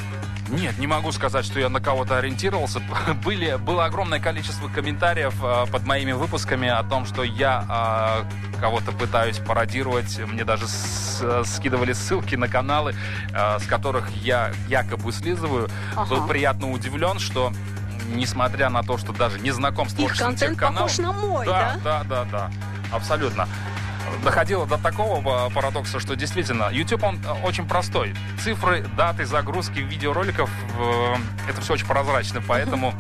[0.49, 2.81] Нет, не могу сказать, что я на кого-то ориентировался.
[3.25, 8.25] Были, было огромное количество комментариев э, под моими выпусками о том, что я
[8.55, 10.19] э, кого-то пытаюсь пародировать.
[10.27, 12.95] Мне даже с- э, скидывали ссылки на каналы,
[13.33, 15.69] э, с которых я якобы слизываю.
[15.97, 16.15] Ага.
[16.17, 17.53] Был приятно удивлен, что
[18.09, 20.91] несмотря на то, что даже не знаком с Их творчеством контент тех каналов...
[20.91, 21.79] похож на мой, да?
[21.85, 22.05] да?
[22.05, 22.51] Да, да, да,
[22.95, 23.49] абсолютно.
[24.25, 28.15] Доходило до такого э, парадокса, что действительно YouTube он э, очень простой.
[28.43, 31.15] Цифры, даты, загрузки видеороликов, э,
[31.49, 32.95] это все очень прозрачно, поэтому,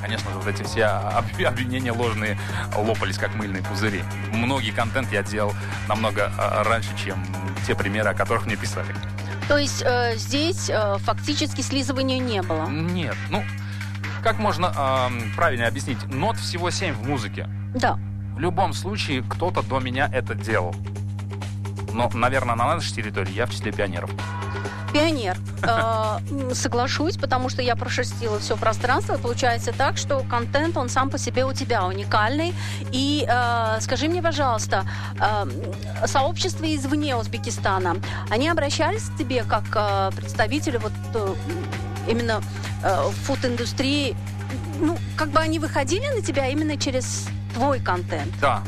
[0.00, 2.38] конечно же, вот эти все об- обвинения ложные
[2.74, 4.02] лопались как мыльные пузыри.
[4.32, 5.52] Многие контент я делал
[5.86, 7.22] намного э, раньше, чем
[7.66, 8.94] те примеры, о которых мне писали.
[9.48, 12.66] То есть э, здесь э, фактически слизывания не было.
[12.68, 13.42] Нет, ну,
[14.22, 14.66] как можно
[15.08, 15.98] эм, правильно объяснить?
[16.06, 17.48] Нот всего 7 в музыке.
[17.74, 17.98] Да.
[18.38, 20.72] В любом случае, кто-то до меня это делал.
[21.92, 24.10] Но, наверное, на нашей территории я в числе пионеров.
[24.92, 25.36] Пионер.
[25.64, 26.20] Э,
[26.54, 29.16] Соглашусь, потому что я прошерстила все пространство.
[29.16, 32.54] И получается так, что контент, он сам по себе у тебя уникальный.
[32.92, 34.84] И э, скажи мне, пожалуйста,
[35.20, 37.96] э, сообщество извне Узбекистана,
[38.30, 40.92] они обращались к тебе как э, представители вот
[42.06, 42.40] именно
[43.24, 44.14] фуд-индустрии?
[44.80, 47.26] Ну, как бы они выходили на тебя именно через
[47.58, 48.32] твой контент?
[48.40, 48.62] Да,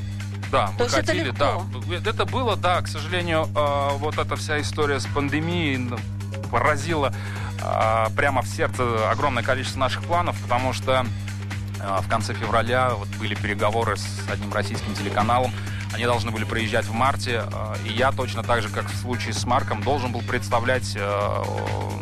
[0.50, 1.64] да, То есть это выходили, легко?
[1.88, 2.10] да.
[2.10, 5.96] Это было, да, к сожалению, э, вот эта вся история с пандемией ну,
[6.50, 7.14] поразила
[7.62, 11.06] э, прямо в сердце огромное количество наших планов, потому что
[11.78, 15.52] э, в конце февраля вот были переговоры с одним российским телеканалом.
[15.92, 17.42] Они должны были приезжать в марте,
[17.84, 20.96] и я точно так же, как в случае с Марком, должен был представлять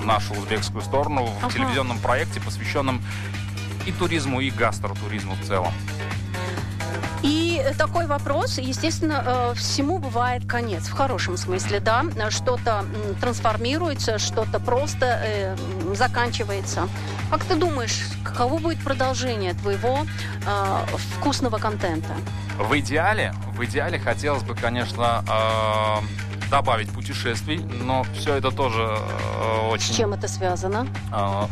[0.05, 1.55] нашу узбекскую сторону в Ага.
[1.55, 3.03] телевизионном проекте, посвященном
[3.87, 5.73] и туризму, и гастротуризму в целом.
[7.59, 12.85] И такой вопрос, естественно, э, всему бывает конец, в хорошем смысле, да, что-то
[13.21, 15.57] трансформируется, что-то просто э,
[15.95, 16.89] заканчивается.
[17.31, 20.07] Как ты думаешь, каково будет продолжение твоего
[20.47, 22.15] э, вкусного контента?
[22.59, 29.69] В идеале, в идеале хотелось бы, конечно, э, добавить путешествий, но все это тоже э,
[29.69, 29.95] очень...
[29.95, 30.87] С чем это связано?
[31.13, 31.47] э,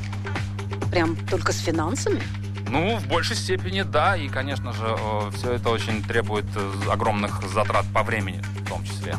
[0.91, 2.23] Прям только с финансами?
[2.69, 4.97] Ну, в большей степени да, и, конечно же,
[5.35, 9.17] все это очень требует э, огромных затрат по времени, в том числе.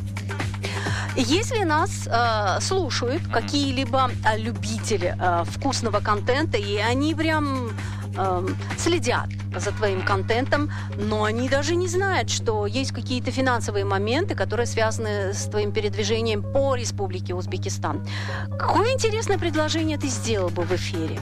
[1.16, 3.32] Если нас э, слушают Мгм.
[3.32, 7.72] какие-либо э, любители э, вкусного контента, и они прям
[8.16, 14.36] э, следят за твоим контентом, но они даже не знают, что есть какие-то финансовые моменты,
[14.36, 18.06] которые связаны с твоим передвижением по Республике Узбекистан.
[18.60, 21.20] Какое интересное предложение ты сделал бы в эфире?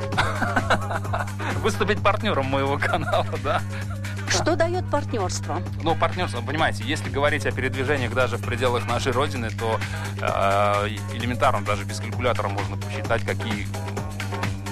[1.62, 3.62] Выступить партнером моего канала, да?
[4.30, 5.60] Что дает партнерство?
[5.82, 9.78] Ну, партнерство, понимаете, если говорить о передвижениях даже в пределах нашей Родины, то
[10.20, 13.66] э, элементарно, даже без калькулятора можно посчитать, какие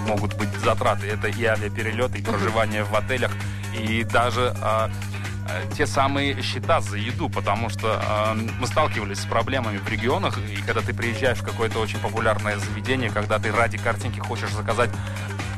[0.06, 1.08] могут быть затраты.
[1.08, 3.32] Это и авиаперелеты, и проживание в отелях,
[3.74, 4.88] и даже э,
[5.76, 10.56] те самые счета за еду, потому что э, мы сталкивались с проблемами в регионах, и
[10.62, 14.90] когда ты приезжаешь в какое-то очень популярное заведение, когда ты ради картинки хочешь заказать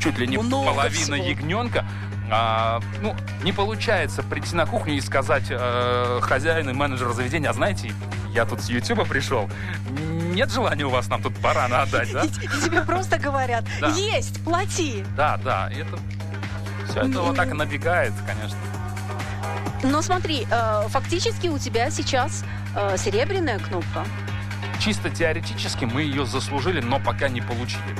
[0.00, 1.16] чуть ли не Много половину всего.
[1.16, 1.84] ягненка,
[2.32, 7.52] а, ну, не получается прийти на кухню и сказать э, хозяину и менеджеру заведения, а
[7.52, 7.92] знаете,
[8.32, 9.50] я тут с Ютуба пришел,
[9.88, 12.22] нет желания у вас нам тут барана отдать, да?
[12.22, 13.88] И, и тебе просто говорят, Да.
[13.88, 15.04] есть, плати.
[15.16, 15.98] Да, да, это
[16.88, 18.56] все это вот так и набегает, конечно.
[19.82, 22.44] Но смотри, э, фактически у тебя сейчас
[22.76, 24.04] э, серебряная кнопка.
[24.78, 27.96] Чисто теоретически мы ее заслужили, но пока не получили.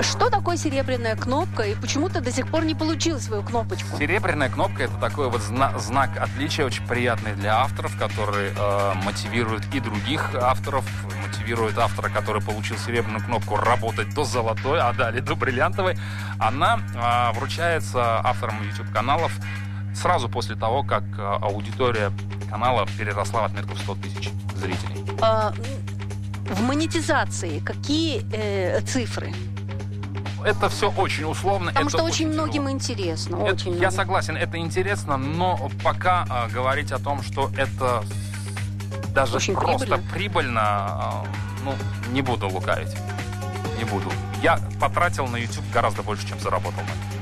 [0.00, 3.96] Что такое серебряная кнопка и почему ты до сих пор не получил свою кнопочку?
[3.96, 9.62] Серебряная кнопка это такой вот зна- знак отличия, очень приятный для авторов, который э, мотивирует
[9.74, 10.84] и других авторов,
[11.26, 15.96] мотивирует автора, который получил серебряную кнопку, работать до золотой, а далее до бриллиантовой.
[16.38, 19.32] Она э, вручается авторам YouTube каналов
[19.96, 22.12] сразу после того, как э, аудитория
[22.50, 25.04] канала переросла в отметку в 100 тысяч зрителей.
[25.20, 25.52] А,
[26.50, 29.32] в монетизации какие э, цифры?
[30.44, 31.72] Это все очень условно.
[31.72, 32.44] Потому это что очень тяжело.
[32.46, 33.36] многим интересно.
[33.36, 33.90] Это- очень я многим.
[33.90, 38.04] согласен, это интересно, но пока а, говорить о том, что это
[39.12, 40.12] даже Очень просто прибыльно.
[40.12, 41.24] прибыльно, а,
[41.64, 41.74] ну,
[42.12, 42.94] не буду лукавить.
[43.78, 44.12] Не буду.
[44.42, 46.80] Я потратил на YouTube гораздо больше, чем заработал.
[46.82, 47.15] на этом.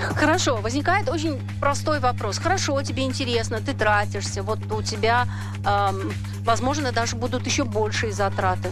[0.00, 2.38] Хорошо, возникает очень простой вопрос.
[2.38, 5.26] Хорошо, тебе интересно, ты тратишься, вот у тебя,
[5.64, 6.12] эм,
[6.44, 8.70] возможно, даже будут еще большие затраты.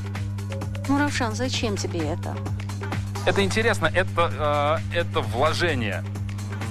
[0.89, 2.37] Ну, Равшан, зачем тебе это?
[3.27, 6.03] Это интересно, это, э, это вложение.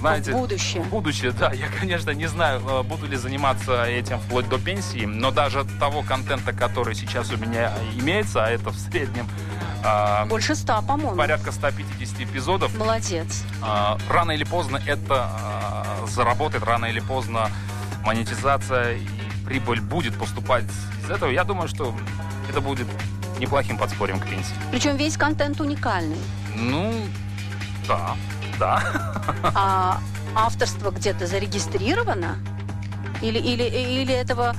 [0.00, 0.82] Знаете, в будущее.
[0.82, 1.52] В будущее, да.
[1.52, 6.02] Я, конечно, не знаю, э, буду ли заниматься этим вплоть до пенсии, но даже того
[6.02, 9.28] контента, который сейчас у меня имеется, а это в среднем
[9.84, 11.16] а, Больше ста, по-моему.
[11.16, 13.44] порядка 150 эпизодов, Молодец.
[13.62, 17.50] а, рано или поздно это а, заработает, рано или поздно
[18.04, 19.06] монетизация и
[19.44, 20.64] прибыль будет поступать
[21.04, 21.30] из этого.
[21.30, 21.94] Я думаю, что
[22.48, 22.86] это будет
[23.38, 24.54] неплохим подспорьем к пенсии.
[24.70, 26.18] Причем весь контент уникальный.
[26.54, 26.92] Ну,
[27.86, 28.16] да,
[28.58, 28.82] да.
[29.54, 30.00] А
[30.34, 32.36] авторство где-то зарегистрировано?
[33.22, 34.54] Или, или, или этого...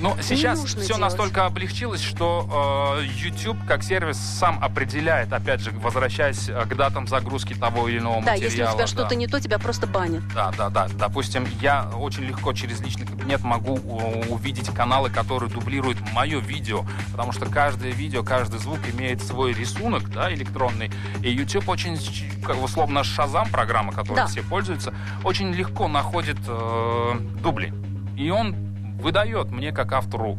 [0.00, 1.00] Но сейчас все делать.
[1.00, 7.06] настолько облегчилось, что э, YouTube как сервис сам определяет, опять же, возвращаясь э, к датам
[7.06, 8.42] загрузки того или иного Да, материала.
[8.44, 8.86] если у тебя да.
[8.86, 10.22] что-то не то, тебя просто банят.
[10.34, 10.88] Да, да, да.
[10.98, 16.84] Допустим, я очень легко через личный кабинет могу у- увидеть каналы, которые дублируют мое видео,
[17.12, 20.90] потому что каждое видео, каждый звук имеет свой рисунок, да, электронный.
[21.22, 21.96] И YouTube очень,
[22.44, 24.26] как условно, Шазам, программа, которой Да.
[24.26, 27.12] все пользуются, очень легко находит э,
[27.42, 27.72] дубли.
[28.16, 28.67] И он
[28.98, 30.38] выдает мне, как автору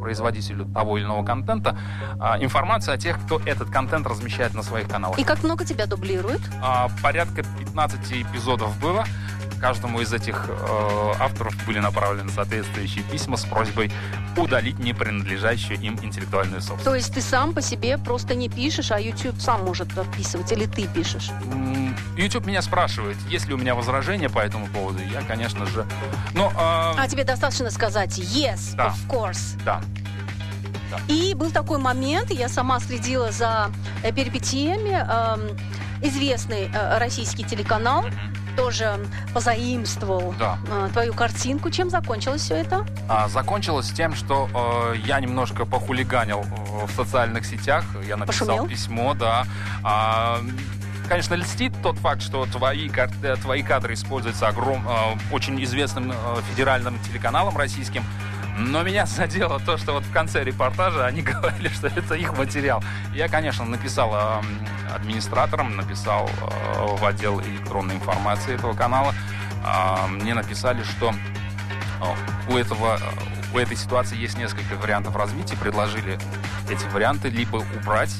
[0.00, 1.76] производителю того или иного контента
[2.20, 5.18] а, информацию о тех, кто этот контент размещает на своих каналах.
[5.18, 6.42] И как много тебя дублируют?
[6.62, 9.04] А, порядка 15 эпизодов было.
[9.60, 13.90] Каждому из этих э, авторов были направлены соответствующие письма с просьбой
[14.36, 16.84] удалить не принадлежащую им интеллектуальную собственность.
[16.84, 20.66] То есть ты сам по себе просто не пишешь, а YouTube сам может подписывать, или
[20.66, 21.30] ты пишешь?
[22.16, 24.98] YouTube меня спрашивает, есть ли у меня возражения по этому поводу.
[25.02, 25.86] Я, конечно же...
[26.34, 28.88] Ну, э, А тебе достаточно сказать yes, Да.
[28.88, 29.58] of course.
[29.64, 29.80] да.
[31.08, 33.70] И был такой момент, я сама следила за
[34.02, 34.90] э, перипетиями.
[34.90, 35.56] эм,
[36.02, 38.04] известный э, российский телеканал
[38.56, 38.98] тоже
[39.34, 40.58] позаимствовал Да.
[40.68, 41.70] э, твою картинку.
[41.70, 42.84] Чем закончилось все это?
[43.08, 44.48] А, закончилось тем, что
[44.94, 47.84] э, я немножко похулиганил э, в социальных сетях.
[48.08, 48.66] Я написал Пошумел?
[48.68, 49.46] письмо, да.
[49.84, 50.40] А,
[51.08, 52.88] конечно, льстит тот факт, что твои,
[53.22, 54.86] э, твои кадры используются огром,
[55.30, 56.12] очень известным
[56.50, 58.04] федеральным телеканалом российским.
[58.58, 62.82] Но меня задело то, что вот в конце репортажа они говорили, что это их материал.
[63.14, 64.40] Я, конечно, написал
[64.96, 69.14] администраторам, написал э, в отдел электронной информации этого канала.
[69.64, 75.56] А, мне написали, что э, у этого э, у этой ситуации есть несколько вариантов развития.
[75.56, 76.18] Предложили
[76.68, 78.14] эти варианты либо убрать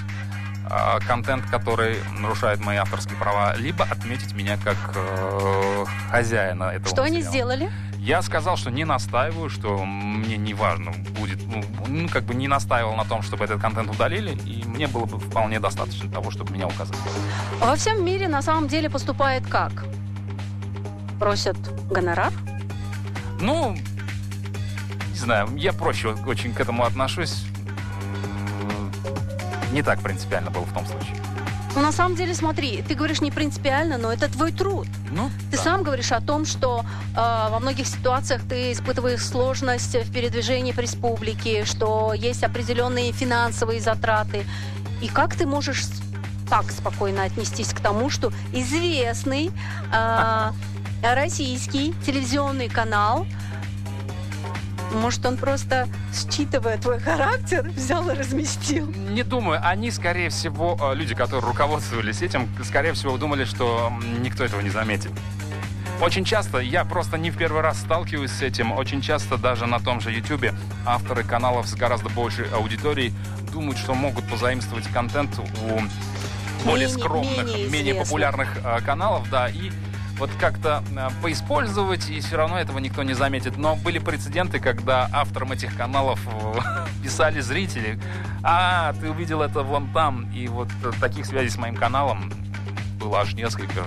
[0.70, 7.02] э, контент, который нарушает мои авторские права, либо отметить меня как э, хозяина этого Что
[7.02, 7.32] они материала.
[7.32, 7.70] сделали?
[8.06, 12.46] Я сказал, что не настаиваю, что мне не важно будет, ну, ну, как бы не
[12.46, 16.52] настаивал на том, чтобы этот контент удалили, и мне было бы вполне достаточно того, чтобы
[16.52, 16.96] меня указать.
[17.58, 19.86] Во всем мире на самом деле поступает как?
[21.18, 21.56] Просят
[21.90, 22.32] гонорар?
[23.40, 23.76] Ну,
[25.10, 27.44] не знаю, я проще очень к этому отношусь.
[29.72, 31.16] Не так принципиально было в том случае.
[31.76, 34.86] Ну, на самом деле, смотри, ты говоришь не принципиально, но это твой труд.
[35.10, 35.62] Ну, Ты да.
[35.62, 40.80] сам говоришь о том, что э, во многих ситуациях ты испытываешь сложность в передвижении по
[40.80, 44.46] республике, что есть определенные финансовые затраты.
[45.02, 45.82] И как ты можешь
[46.48, 49.50] так спокойно отнестись к тому, что известный
[49.92, 50.52] э,
[51.14, 53.26] российский телевизионный канал,
[54.92, 58.86] может, он просто, считывая твой характер, взял и разместил?
[58.90, 59.60] Не думаю.
[59.62, 64.70] Они, скорее всего, э, люди, которые руководствовались этим, скорее всего, думали, что никто этого не
[64.70, 65.10] заметит.
[66.00, 69.80] Очень часто, я просто не в первый раз сталкиваюсь с этим, очень часто даже на
[69.80, 70.52] том же YouTube
[70.84, 73.14] авторы каналов с гораздо большей аудиторией
[73.50, 75.80] думают, что могут позаимствовать контент у
[76.66, 79.70] более Менее- скромных, менее менее, популярных э, каналов, да, и
[80.18, 83.56] вот как-то э, поиспользовать, и все равно этого никто не заметит.
[83.56, 86.60] Но были прецеденты, когда авторам этих каналов э,
[87.02, 87.98] писали зрители,
[88.42, 92.32] а, ты увидел это вон там, и вот э, таких связей с моим каналом
[92.98, 93.84] было аж несколько.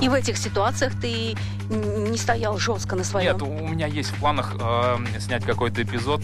[0.00, 1.36] И в этих ситуациях ты
[1.68, 3.32] не стоял жестко на своем.
[3.34, 6.22] Нет, у меня есть в планах э, снять какой-то эпизод,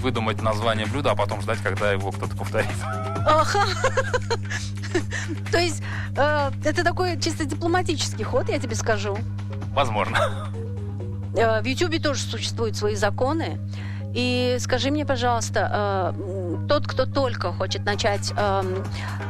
[0.00, 2.68] выдумать название блюда, а потом ждать, когда его кто-то повторит.
[3.26, 3.66] Ага.
[5.52, 5.82] То есть
[6.16, 9.16] э, это такой чисто дипломатический ход, я тебе скажу.
[9.74, 10.18] Возможно.
[11.36, 13.58] Э, в Ютубе тоже существуют свои законы.
[14.14, 18.82] И скажи мне, пожалуйста, э, тот, кто только хочет начать, эм,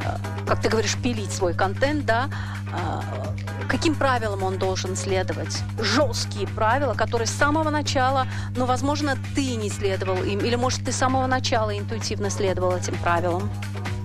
[0.04, 2.28] э, как ты говоришь, пилить свой контент, да,
[2.72, 5.62] э, каким правилам он должен следовать?
[5.80, 10.92] Жесткие правила, которые с самого начала, ну, возможно, ты не следовал им, или, может, ты
[10.92, 13.50] с самого начала интуитивно следовал этим правилам.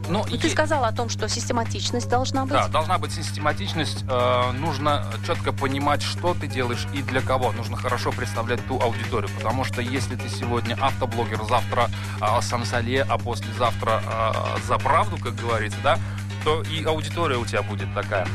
[0.10, 2.54] Ну, Ну, ты е- сказала о том, что систематичность должна быть.
[2.54, 4.04] Да, должна быть систематичность.
[4.10, 7.52] э, нужно четко понимать, что ты делаешь и для кого.
[7.54, 9.30] Нужно хорошо представлять ту аудиторию.
[9.38, 11.90] Потому что если ты сегодня автоблогер, завтра
[12.22, 15.98] э, сансале, а послезавтра э, за правду, как говорится, да,
[16.44, 18.28] то и аудитория у тебя будет такая.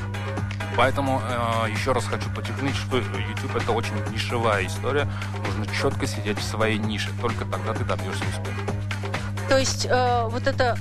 [0.76, 5.07] Поэтому э, еще раз хочу подчеркнуть, что YouTube это очень нишевая история.
[5.44, 7.11] Нужно четко сидеть в своей нише.
[7.20, 8.61] Только тогда ты добьешься успеха.
[9.48, 10.78] То есть э, вот эта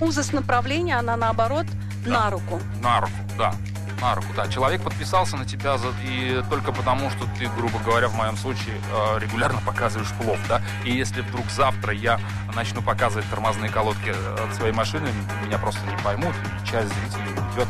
[0.00, 1.66] узость направления, она наоборот
[2.04, 2.60] на руку.
[2.82, 3.54] На руку, да.
[4.00, 4.46] На руку, да.
[4.48, 8.74] Человек подписался на тебя за- и только потому, что ты, грубо говоря, в моем случае,
[8.92, 10.60] э, регулярно показываешь плов, да.
[10.84, 12.20] И если вдруг завтра я
[12.54, 15.08] начну показывать тормозные колодки э, от своей машины,
[15.46, 17.68] меня просто не поймут, и часть зрителей уйдет.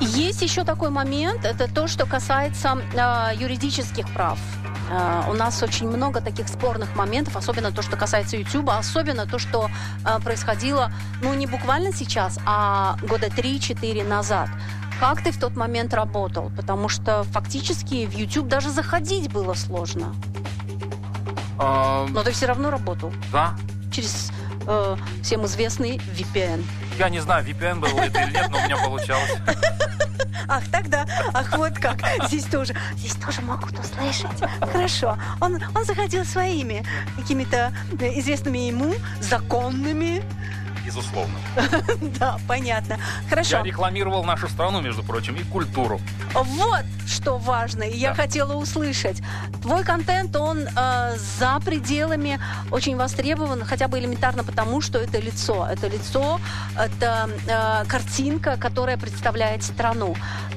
[0.00, 4.38] Есть еще такой момент, это то, что касается э, юридических прав.
[4.90, 9.38] Э, у нас очень много таких спорных моментов, особенно то, что касается YouTube, особенно то,
[9.38, 9.70] что
[10.04, 14.48] э, происходило, ну, не буквально сейчас, а года 3-4 назад.
[14.98, 16.50] Как ты в тот момент работал?
[16.56, 20.14] Потому что фактически в YouTube даже заходить было сложно.
[21.58, 23.54] Но ты все равно работал да.
[23.92, 24.32] через
[24.66, 26.64] э, всем известный VPN.
[26.98, 29.30] Я не знаю, VPN был это или нет, но у меня получалось.
[30.48, 31.98] Ах, тогда, ах, вот как.
[32.26, 34.40] Здесь тоже, здесь тоже могут услышать.
[34.60, 35.18] Хорошо.
[35.40, 36.84] Он, он заходил своими
[37.16, 40.22] какими-то э, известными ему законными.
[40.90, 41.38] Безусловно.
[42.18, 42.98] Да, понятно.
[43.28, 43.58] Хорошо.
[43.58, 46.00] Я рекламировал нашу страну, между прочим, и культуру.
[46.34, 49.22] Вот что важно, и я хотела услышать.
[49.62, 52.40] Твой контент, он э, за пределами
[52.72, 55.66] очень востребован, хотя бы элементарно потому, что это лицо.
[55.70, 56.40] Это лицо,
[56.76, 60.16] это э, картинка, которая представляет страну.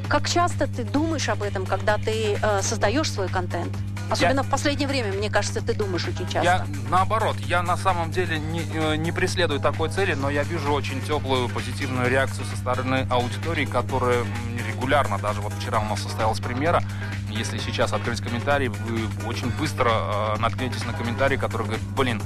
[0.10, 3.74] Как часто ты думаешь об этом, когда ты э, создаешь свой контент?
[4.10, 6.44] Особенно в последнее время, мне кажется, ты думаешь очень часто.
[6.44, 10.72] Я наоборот, я на самом деле не, э, не преследую такой цели, но я вижу
[10.72, 14.24] очень теплую позитивную реакцию со стороны аудитории, которая
[14.68, 16.84] регулярно, даже вот вчера у нас состоялась премьера,
[17.30, 22.22] если сейчас открыть комментарий, вы очень быстро э, наткнетесь на комментарий, который говорит, блин,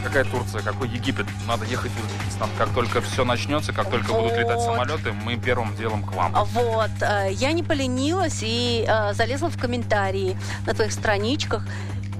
[0.00, 2.48] какая Турция, какой Египет, надо ехать в Узбекистан.
[2.58, 4.64] Как только все начнется, как только будут летать Вот.
[4.64, 6.32] самолеты, мы первым делом к вам.
[6.34, 10.36] А Вот, э, я не поленилась и э, залезла в комментарии
[10.66, 11.66] на твоих страничках.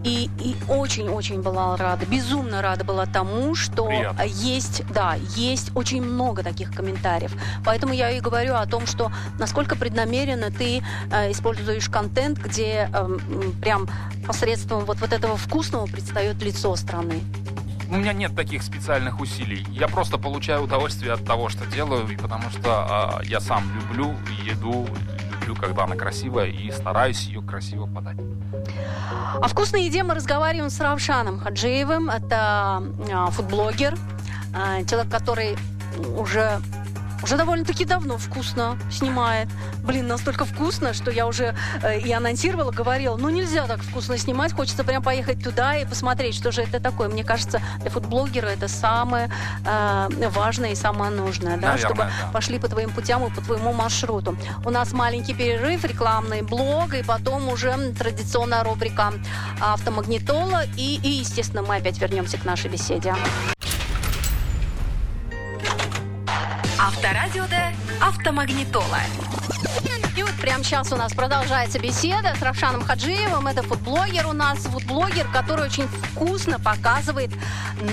[0.03, 4.23] И и очень-очень была рада, безумно рада была тому, что Приятно.
[4.23, 7.33] есть, да, есть очень много таких комментариев.
[7.67, 13.19] Поэтому я и говорю о том, что насколько преднамеренно ты э, используешь контент, где э,
[13.61, 13.91] прям
[14.27, 17.21] посредством вот, вот этого вкусного предстает лицо страны.
[17.91, 19.67] У меня нет таких специальных усилий.
[19.71, 24.15] Я просто получаю удовольствие от того, что делаю, потому что а, я сам люблю
[24.45, 24.87] еду,
[25.33, 28.17] люблю, когда она красивая, и стараюсь ее красиво подать.
[29.43, 32.11] О вкусной еде мы разговариваем с Равшаном Хаджиевым.
[32.11, 32.81] Это
[33.13, 33.99] а, фудблогер,
[34.55, 35.57] а, человек, который
[36.17, 36.61] уже
[37.23, 39.49] уже довольно-таки давно вкусно снимает.
[39.83, 44.53] Блин, настолько вкусно, что я уже э, и анонсировала, говорила, ну нельзя так вкусно снимать,
[44.53, 47.09] хочется прям поехать туда и посмотреть, что же это такое.
[47.09, 49.31] Мне кажется, для фудблогера это самое
[49.65, 52.31] э, важное и самое нужное, да, Наверное, чтобы да.
[52.33, 54.37] пошли по твоим путям и по твоему маршруту.
[54.65, 59.13] У нас маленький перерыв, рекламный блог, и потом уже традиционная рубрика
[59.61, 60.65] автомагнитола.
[60.77, 63.15] И, и, естественно, мы опять вернемся к нашей беседе.
[67.01, 67.73] Авторадиода
[68.03, 68.99] «Автомагнитола».
[70.19, 73.47] И вот прямо сейчас у нас продолжается беседа с Равшаном Хаджиевым.
[73.47, 77.31] Это фудблогер у нас, фудблогер, который очень вкусно показывает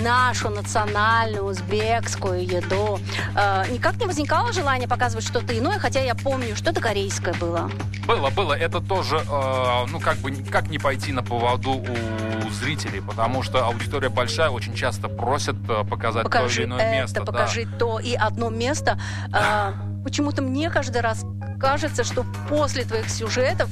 [0.03, 2.99] нашу национальную узбекскую еду.
[3.33, 7.71] Э, никак не возникало желания показывать что-то иное, хотя я помню, что-то корейское было.
[8.05, 8.53] Было, было.
[8.55, 13.65] Это тоже, э, ну, как бы, как не пойти на поводу у зрителей, потому что
[13.65, 17.19] аудитория большая, очень часто просят э, показать то покажи или иное это, место.
[17.19, 17.25] да.
[17.25, 18.99] покажи то и одно место.
[19.31, 19.73] А,
[20.03, 21.25] почему-то мне каждый раз
[21.59, 23.69] кажется, что после твоих сюжетов,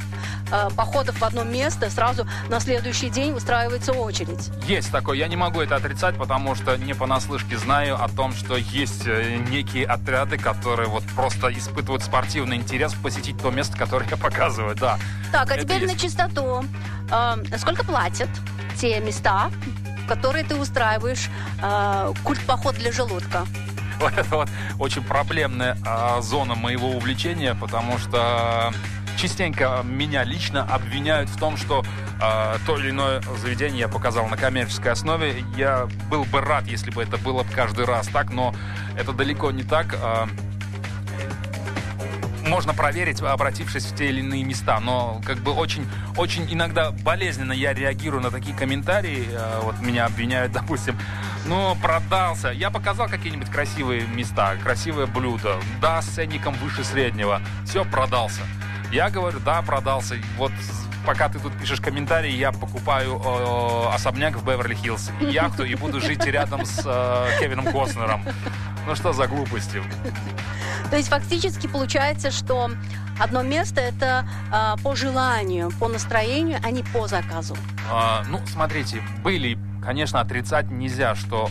[0.51, 4.49] а, походов в одно место, сразу на следующий день устраивается очередь.
[4.67, 8.55] Есть такое, я не могу это отрицать, потому что не понаслышке знаю о том, что
[8.55, 14.17] есть э, некие отряды, которые вот просто испытывают спортивный интерес посетить то место, которое я
[14.17, 14.97] показываю, да.
[15.31, 15.93] Так, а Это теперь есть.
[15.93, 16.65] на чистоту.
[17.11, 18.29] А, сколько платят
[18.77, 19.51] те места,
[20.03, 21.29] в которые ты устраиваешь
[21.61, 23.45] а, культ-поход для желудка?
[23.99, 28.73] Вот это вот очень проблемная а, зона моего увлечения, потому что
[29.17, 31.83] частенько меня лично обвиняют в том, что
[32.21, 35.43] а, то или иное заведение я показал на коммерческой основе.
[35.57, 38.53] Я был бы рад, если бы это было каждый раз так, но
[38.97, 39.95] это далеко не так.
[40.01, 40.27] А,
[42.47, 45.87] можно проверить, обратившись в те или иные места, но как бы очень,
[46.17, 49.27] очень иногда болезненно я реагирую на такие комментарии.
[49.31, 50.97] Э, Вот меня обвиняют, допустим,
[51.45, 52.49] ну, продался.
[52.49, 57.41] Я показал какие-нибудь красивые места, красивое блюдо, да, с ценником выше среднего.
[57.65, 58.41] Все, продался.
[58.91, 60.15] Я говорю, да, продался.
[60.37, 60.51] Вот
[61.05, 66.25] пока ты тут пишешь комментарии, я покупаю э, особняк в Беверли-Хиллз, яхту и буду жить
[66.25, 68.23] рядом с э, Кевином Костнером.
[68.87, 69.81] Ну что за глупости?
[70.89, 72.69] То есть фактически получается, что
[73.19, 77.57] одно место это а, по желанию, по настроению, а не по заказу.
[77.91, 81.49] А, ну, смотрите, были, конечно, отрицать нельзя, что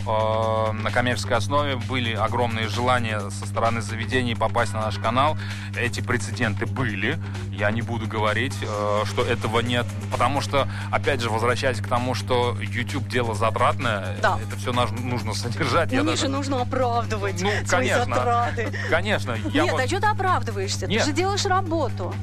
[0.69, 5.37] э, на коммерческой основе были огромные желания со стороны заведений попасть на наш канал.
[5.75, 7.17] Эти прецеденты были.
[7.51, 12.13] Я не буду говорить, э, что этого нет, потому что, опять же, возвращаясь к тому,
[12.13, 14.37] что YouTube дело затратное, Да.
[14.45, 15.91] это все нужно содержать.
[15.91, 18.15] Ну, даже- же нужно оправдывать Ну, свои конечно.
[18.15, 18.71] затраты.
[18.89, 20.87] Конечно, я Нет, вот- а что ты оправдываешься?
[20.87, 21.01] Нет.
[21.03, 22.13] Ты же делаешь работу.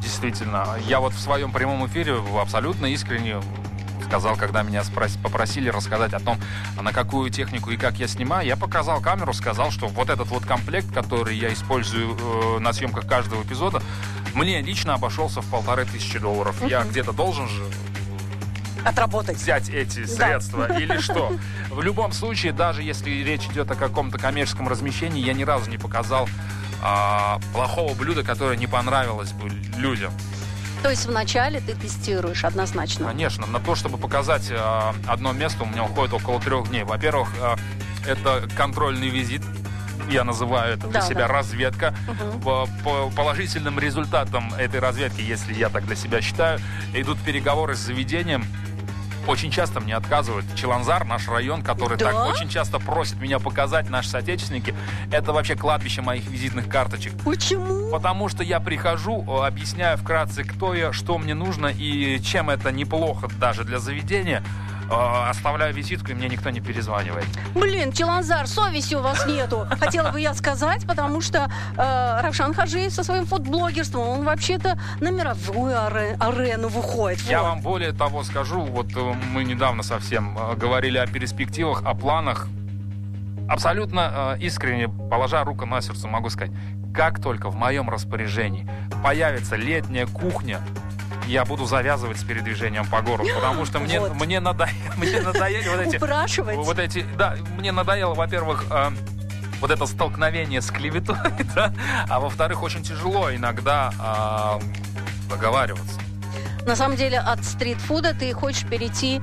[0.00, 3.36] Действительно, я вот в своем прямом эфире абсолютно искренне
[4.12, 6.38] сказал, когда меня спрос- попросили рассказать о том,
[6.78, 10.44] на какую технику и как я снимаю, я показал камеру, сказал, что вот этот вот
[10.44, 13.82] комплект, который я использую э, на съемках каждого эпизода,
[14.34, 16.54] мне лично обошелся в полторы тысячи долларов.
[16.68, 17.64] Я где-то должен же
[18.84, 19.38] Отработать.
[19.38, 21.32] взять эти средства или что.
[21.70, 25.78] В любом случае, даже если речь идет о каком-то коммерческом размещении, я ни разу не
[25.78, 26.28] показал
[26.82, 29.48] а, плохого блюда, которое не понравилось бы
[29.78, 30.12] людям.
[30.82, 33.06] То есть вначале ты тестируешь однозначно.
[33.06, 36.82] Конечно, на то, чтобы показать а, одно место, у меня уходит около трех дней.
[36.84, 37.56] Во-первых, а,
[38.06, 39.42] это контрольный визит.
[40.10, 41.28] Я называю это для Да, себя да.
[41.28, 41.94] разведка.
[42.08, 42.40] Мгм.
[42.42, 46.58] По, по положительным результатам этой разведки, если я так для себя считаю,
[46.92, 48.44] идут переговоры с заведением.
[49.26, 50.44] Очень часто мне отказывают.
[50.56, 52.12] Челанзар, наш район, который Да?
[52.12, 54.74] так очень часто просит меня показать, наши соотечественники,
[55.12, 57.12] это вообще кладбище моих визитных карточек.
[57.24, 57.90] Почему?
[57.90, 63.28] Потому что я прихожу, объясняю вкратце, кто я, что мне нужно и чем это неплохо
[63.38, 64.42] даже для заведения.
[64.92, 67.26] Э, Оставляю визитку, и мне никто не перезванивает.
[67.54, 69.66] Блин, Челанзар, совести у вас нету.
[69.80, 75.10] Хотела бы я сказать, потому что э, Равшан Хаджиев со своим фудблогерством, он вообще-то на
[75.10, 77.20] мировую аре- арену выходит.
[77.22, 77.48] Я Вот.
[77.48, 79.00] вам более того скажу, вот э,
[79.32, 82.48] мы недавно совсем э, говорили о перспективах, о планах.
[83.48, 86.52] Абсолютно э, искренне, положа руку на сердце, могу сказать,
[86.94, 88.68] как только в моем распоряжении
[89.02, 90.60] появится летняя кухня,
[91.32, 94.14] я буду завязывать с передвижением по городу, потому что мне, Вот.
[94.14, 95.96] мне, надо- мне надоели вот эти...
[95.96, 96.56] Упрашивать.
[96.56, 98.90] Вот эти, да, мне надоело, во-первых, э,
[99.60, 101.16] вот это столкновение с клеветой,
[101.54, 101.72] да,
[102.08, 105.98] а во-вторых, очень тяжело иногда э, договариваться.
[106.66, 109.20] На самом деле от стритфуда ты хочешь перейти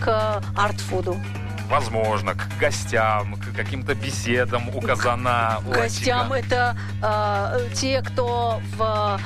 [0.00, 1.20] к артфуду.
[1.68, 6.38] Возможно, к гостям, к каким-то беседам у казана, у Гостям очага.
[6.38, 9.20] это э, те, кто в,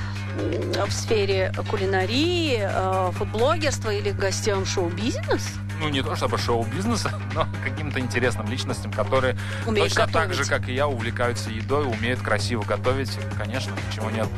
[0.86, 5.48] в сфере кулинарии, э, фудблогерства или гостям шоу-бизнес
[5.80, 10.36] Ну, не то чтобы шоу-бизнеса, но каким-то интересным личностям, которые умеют точно так готовить.
[10.36, 13.16] же, как и я, увлекаются едой, умеют красиво готовить.
[13.36, 14.28] Конечно, почему нет.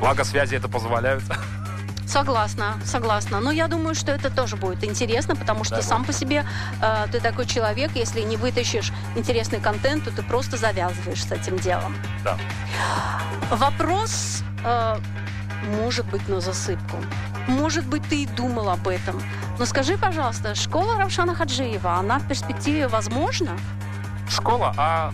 [0.00, 1.24] Благо связи это позволяют.
[2.06, 3.40] Согласна, согласна.
[3.40, 6.44] Но я думаю, что это тоже будет интересно, потому что Да, сам по себе
[6.80, 11.58] э, ты такой человек, если не вытащишь интересный контент, то ты просто завязываешь с этим
[11.58, 11.96] делом.
[12.24, 12.36] Да.
[13.50, 14.98] Вопрос, э,
[15.76, 16.96] может быть, на засыпку.
[17.46, 19.20] Может быть, ты и думал об этом.
[19.58, 23.56] Но скажи, пожалуйста, школа Равшана Хаджиева, она в перспективе возможна?
[24.28, 25.12] Школа, а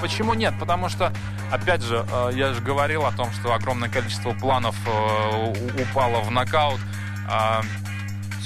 [0.00, 0.54] почему нет?
[0.58, 1.12] Потому что,
[1.50, 6.30] опять же, э, я же говорил о том, что огромное количество планов э, упало в
[6.30, 6.80] нокаут.
[7.28, 7.62] А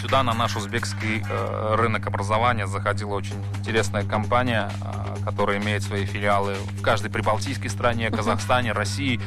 [0.00, 4.70] Сюда на наш узбекский э, рынок образования заходила очень интересная компания,
[5.24, 8.10] которая имеет свои филиалы в каждой прибалтийской стране.
[8.14, 9.18] Казахстане, России.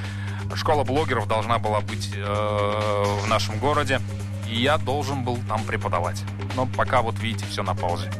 [0.54, 4.00] Школа блогеров должна была быть в нашем городе,
[4.48, 6.24] и я должен был там преподавать.
[6.56, 8.12] Но пока вот видите, все на паузе.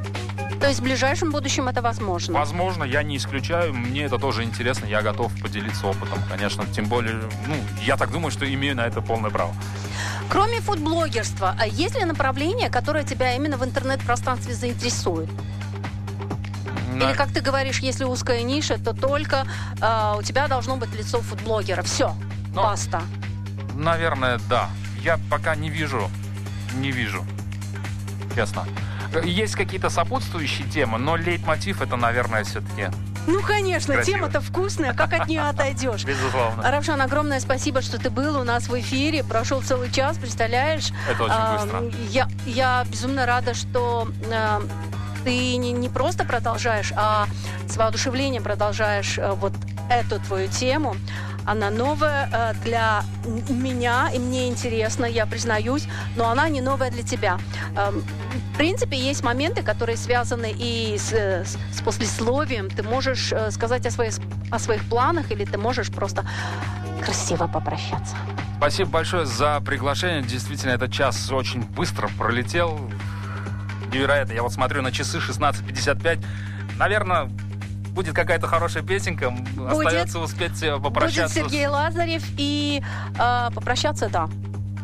[0.60, 2.34] То есть в ближайшем будущем это возможно?
[2.38, 7.16] Возможно, я не исключаю, мне это тоже интересно, я готов поделиться опытом, конечно, тем более,
[7.48, 9.54] ну, я так думаю, что имею на это полное право.
[10.30, 15.30] Кроме фудблогерства, а есть ли направление, которое тебя именно в интернет-пространстве заинтересует?
[16.94, 19.46] На- Или, как ты говоришь, если узкая ниша, то только
[19.80, 21.84] э, у тебя должно быть лицо фудблогера.
[21.84, 22.16] Все,
[22.54, 23.02] Ну, баста.
[23.76, 24.70] Наверное, да.
[25.04, 26.10] Я пока не вижу,
[26.80, 27.24] не вижу,
[28.36, 28.66] честно.
[29.24, 32.90] Есть какие-то сопутствующие темы, но лейтмотив это, наверное, все-таки,
[33.26, 34.18] Ну, конечно, Красиво.
[34.20, 36.04] тема-то вкусная, как от нее отойдешь?
[36.06, 36.64] безусловно.
[36.72, 39.24] Равшан, огромное спасибо, что ты был у нас в эфире.
[39.24, 40.90] Прошел целый час, представляешь?
[41.10, 41.84] Это очень А, быстро.
[42.10, 44.62] Я, я безумно рада, что э,
[45.26, 47.28] ты не, не просто продолжаешь, а
[47.68, 49.54] с воодушевлением продолжаешь э, вот
[49.90, 50.96] эту твою тему.
[51.48, 53.04] Она новая э, для
[53.50, 55.88] меня, и мне интересно, я признаюсь,
[56.18, 57.40] но она не новая для тебя.
[57.78, 58.04] Эм,
[58.54, 62.70] В принципе, есть моменты, которые связаны и с, с- с послесловием.
[62.70, 64.16] Ты можешь э, сказать о своих,
[64.52, 66.26] о своих планах, или ты можешь просто
[67.04, 68.16] красиво попрощаться.
[68.58, 70.24] Спасибо большое за приглашение.
[70.24, 72.78] Действительно, этот час очень быстро пролетел.
[73.94, 74.34] Невероятно.
[74.34, 76.26] Я вот смотрю на часы 16.55.
[76.78, 77.30] Наверное,
[77.98, 79.34] будет какая-то хорошая песенка.
[79.70, 81.30] Остается успеть э, Будет попрощаться.
[81.30, 82.84] с- Сергей Лазарев и
[83.18, 84.30] э, попрощаться, да.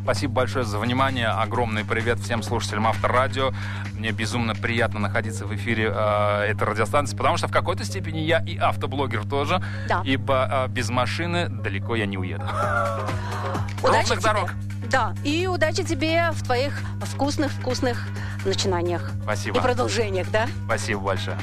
[0.03, 1.28] Спасибо большое за внимание.
[1.28, 3.51] Огромный привет всем слушателям Авторадио.
[3.93, 8.39] Мне безумно приятно находиться в эфире э, этой радиостанции, потому что в какой-то степени я
[8.43, 10.01] и автоблогер тоже, Да.
[10.03, 12.43] ибо э, без машины далеко я не уеду.
[13.84, 14.22] Удачи Ровных тебе.
[14.22, 14.49] дорог.
[14.89, 18.07] Да, и удачи тебе в твоих вкусных-вкусных
[18.43, 19.59] начинаниях Спасибо.
[19.59, 20.47] и продолжениях, да?
[20.66, 21.38] Спасибо большое.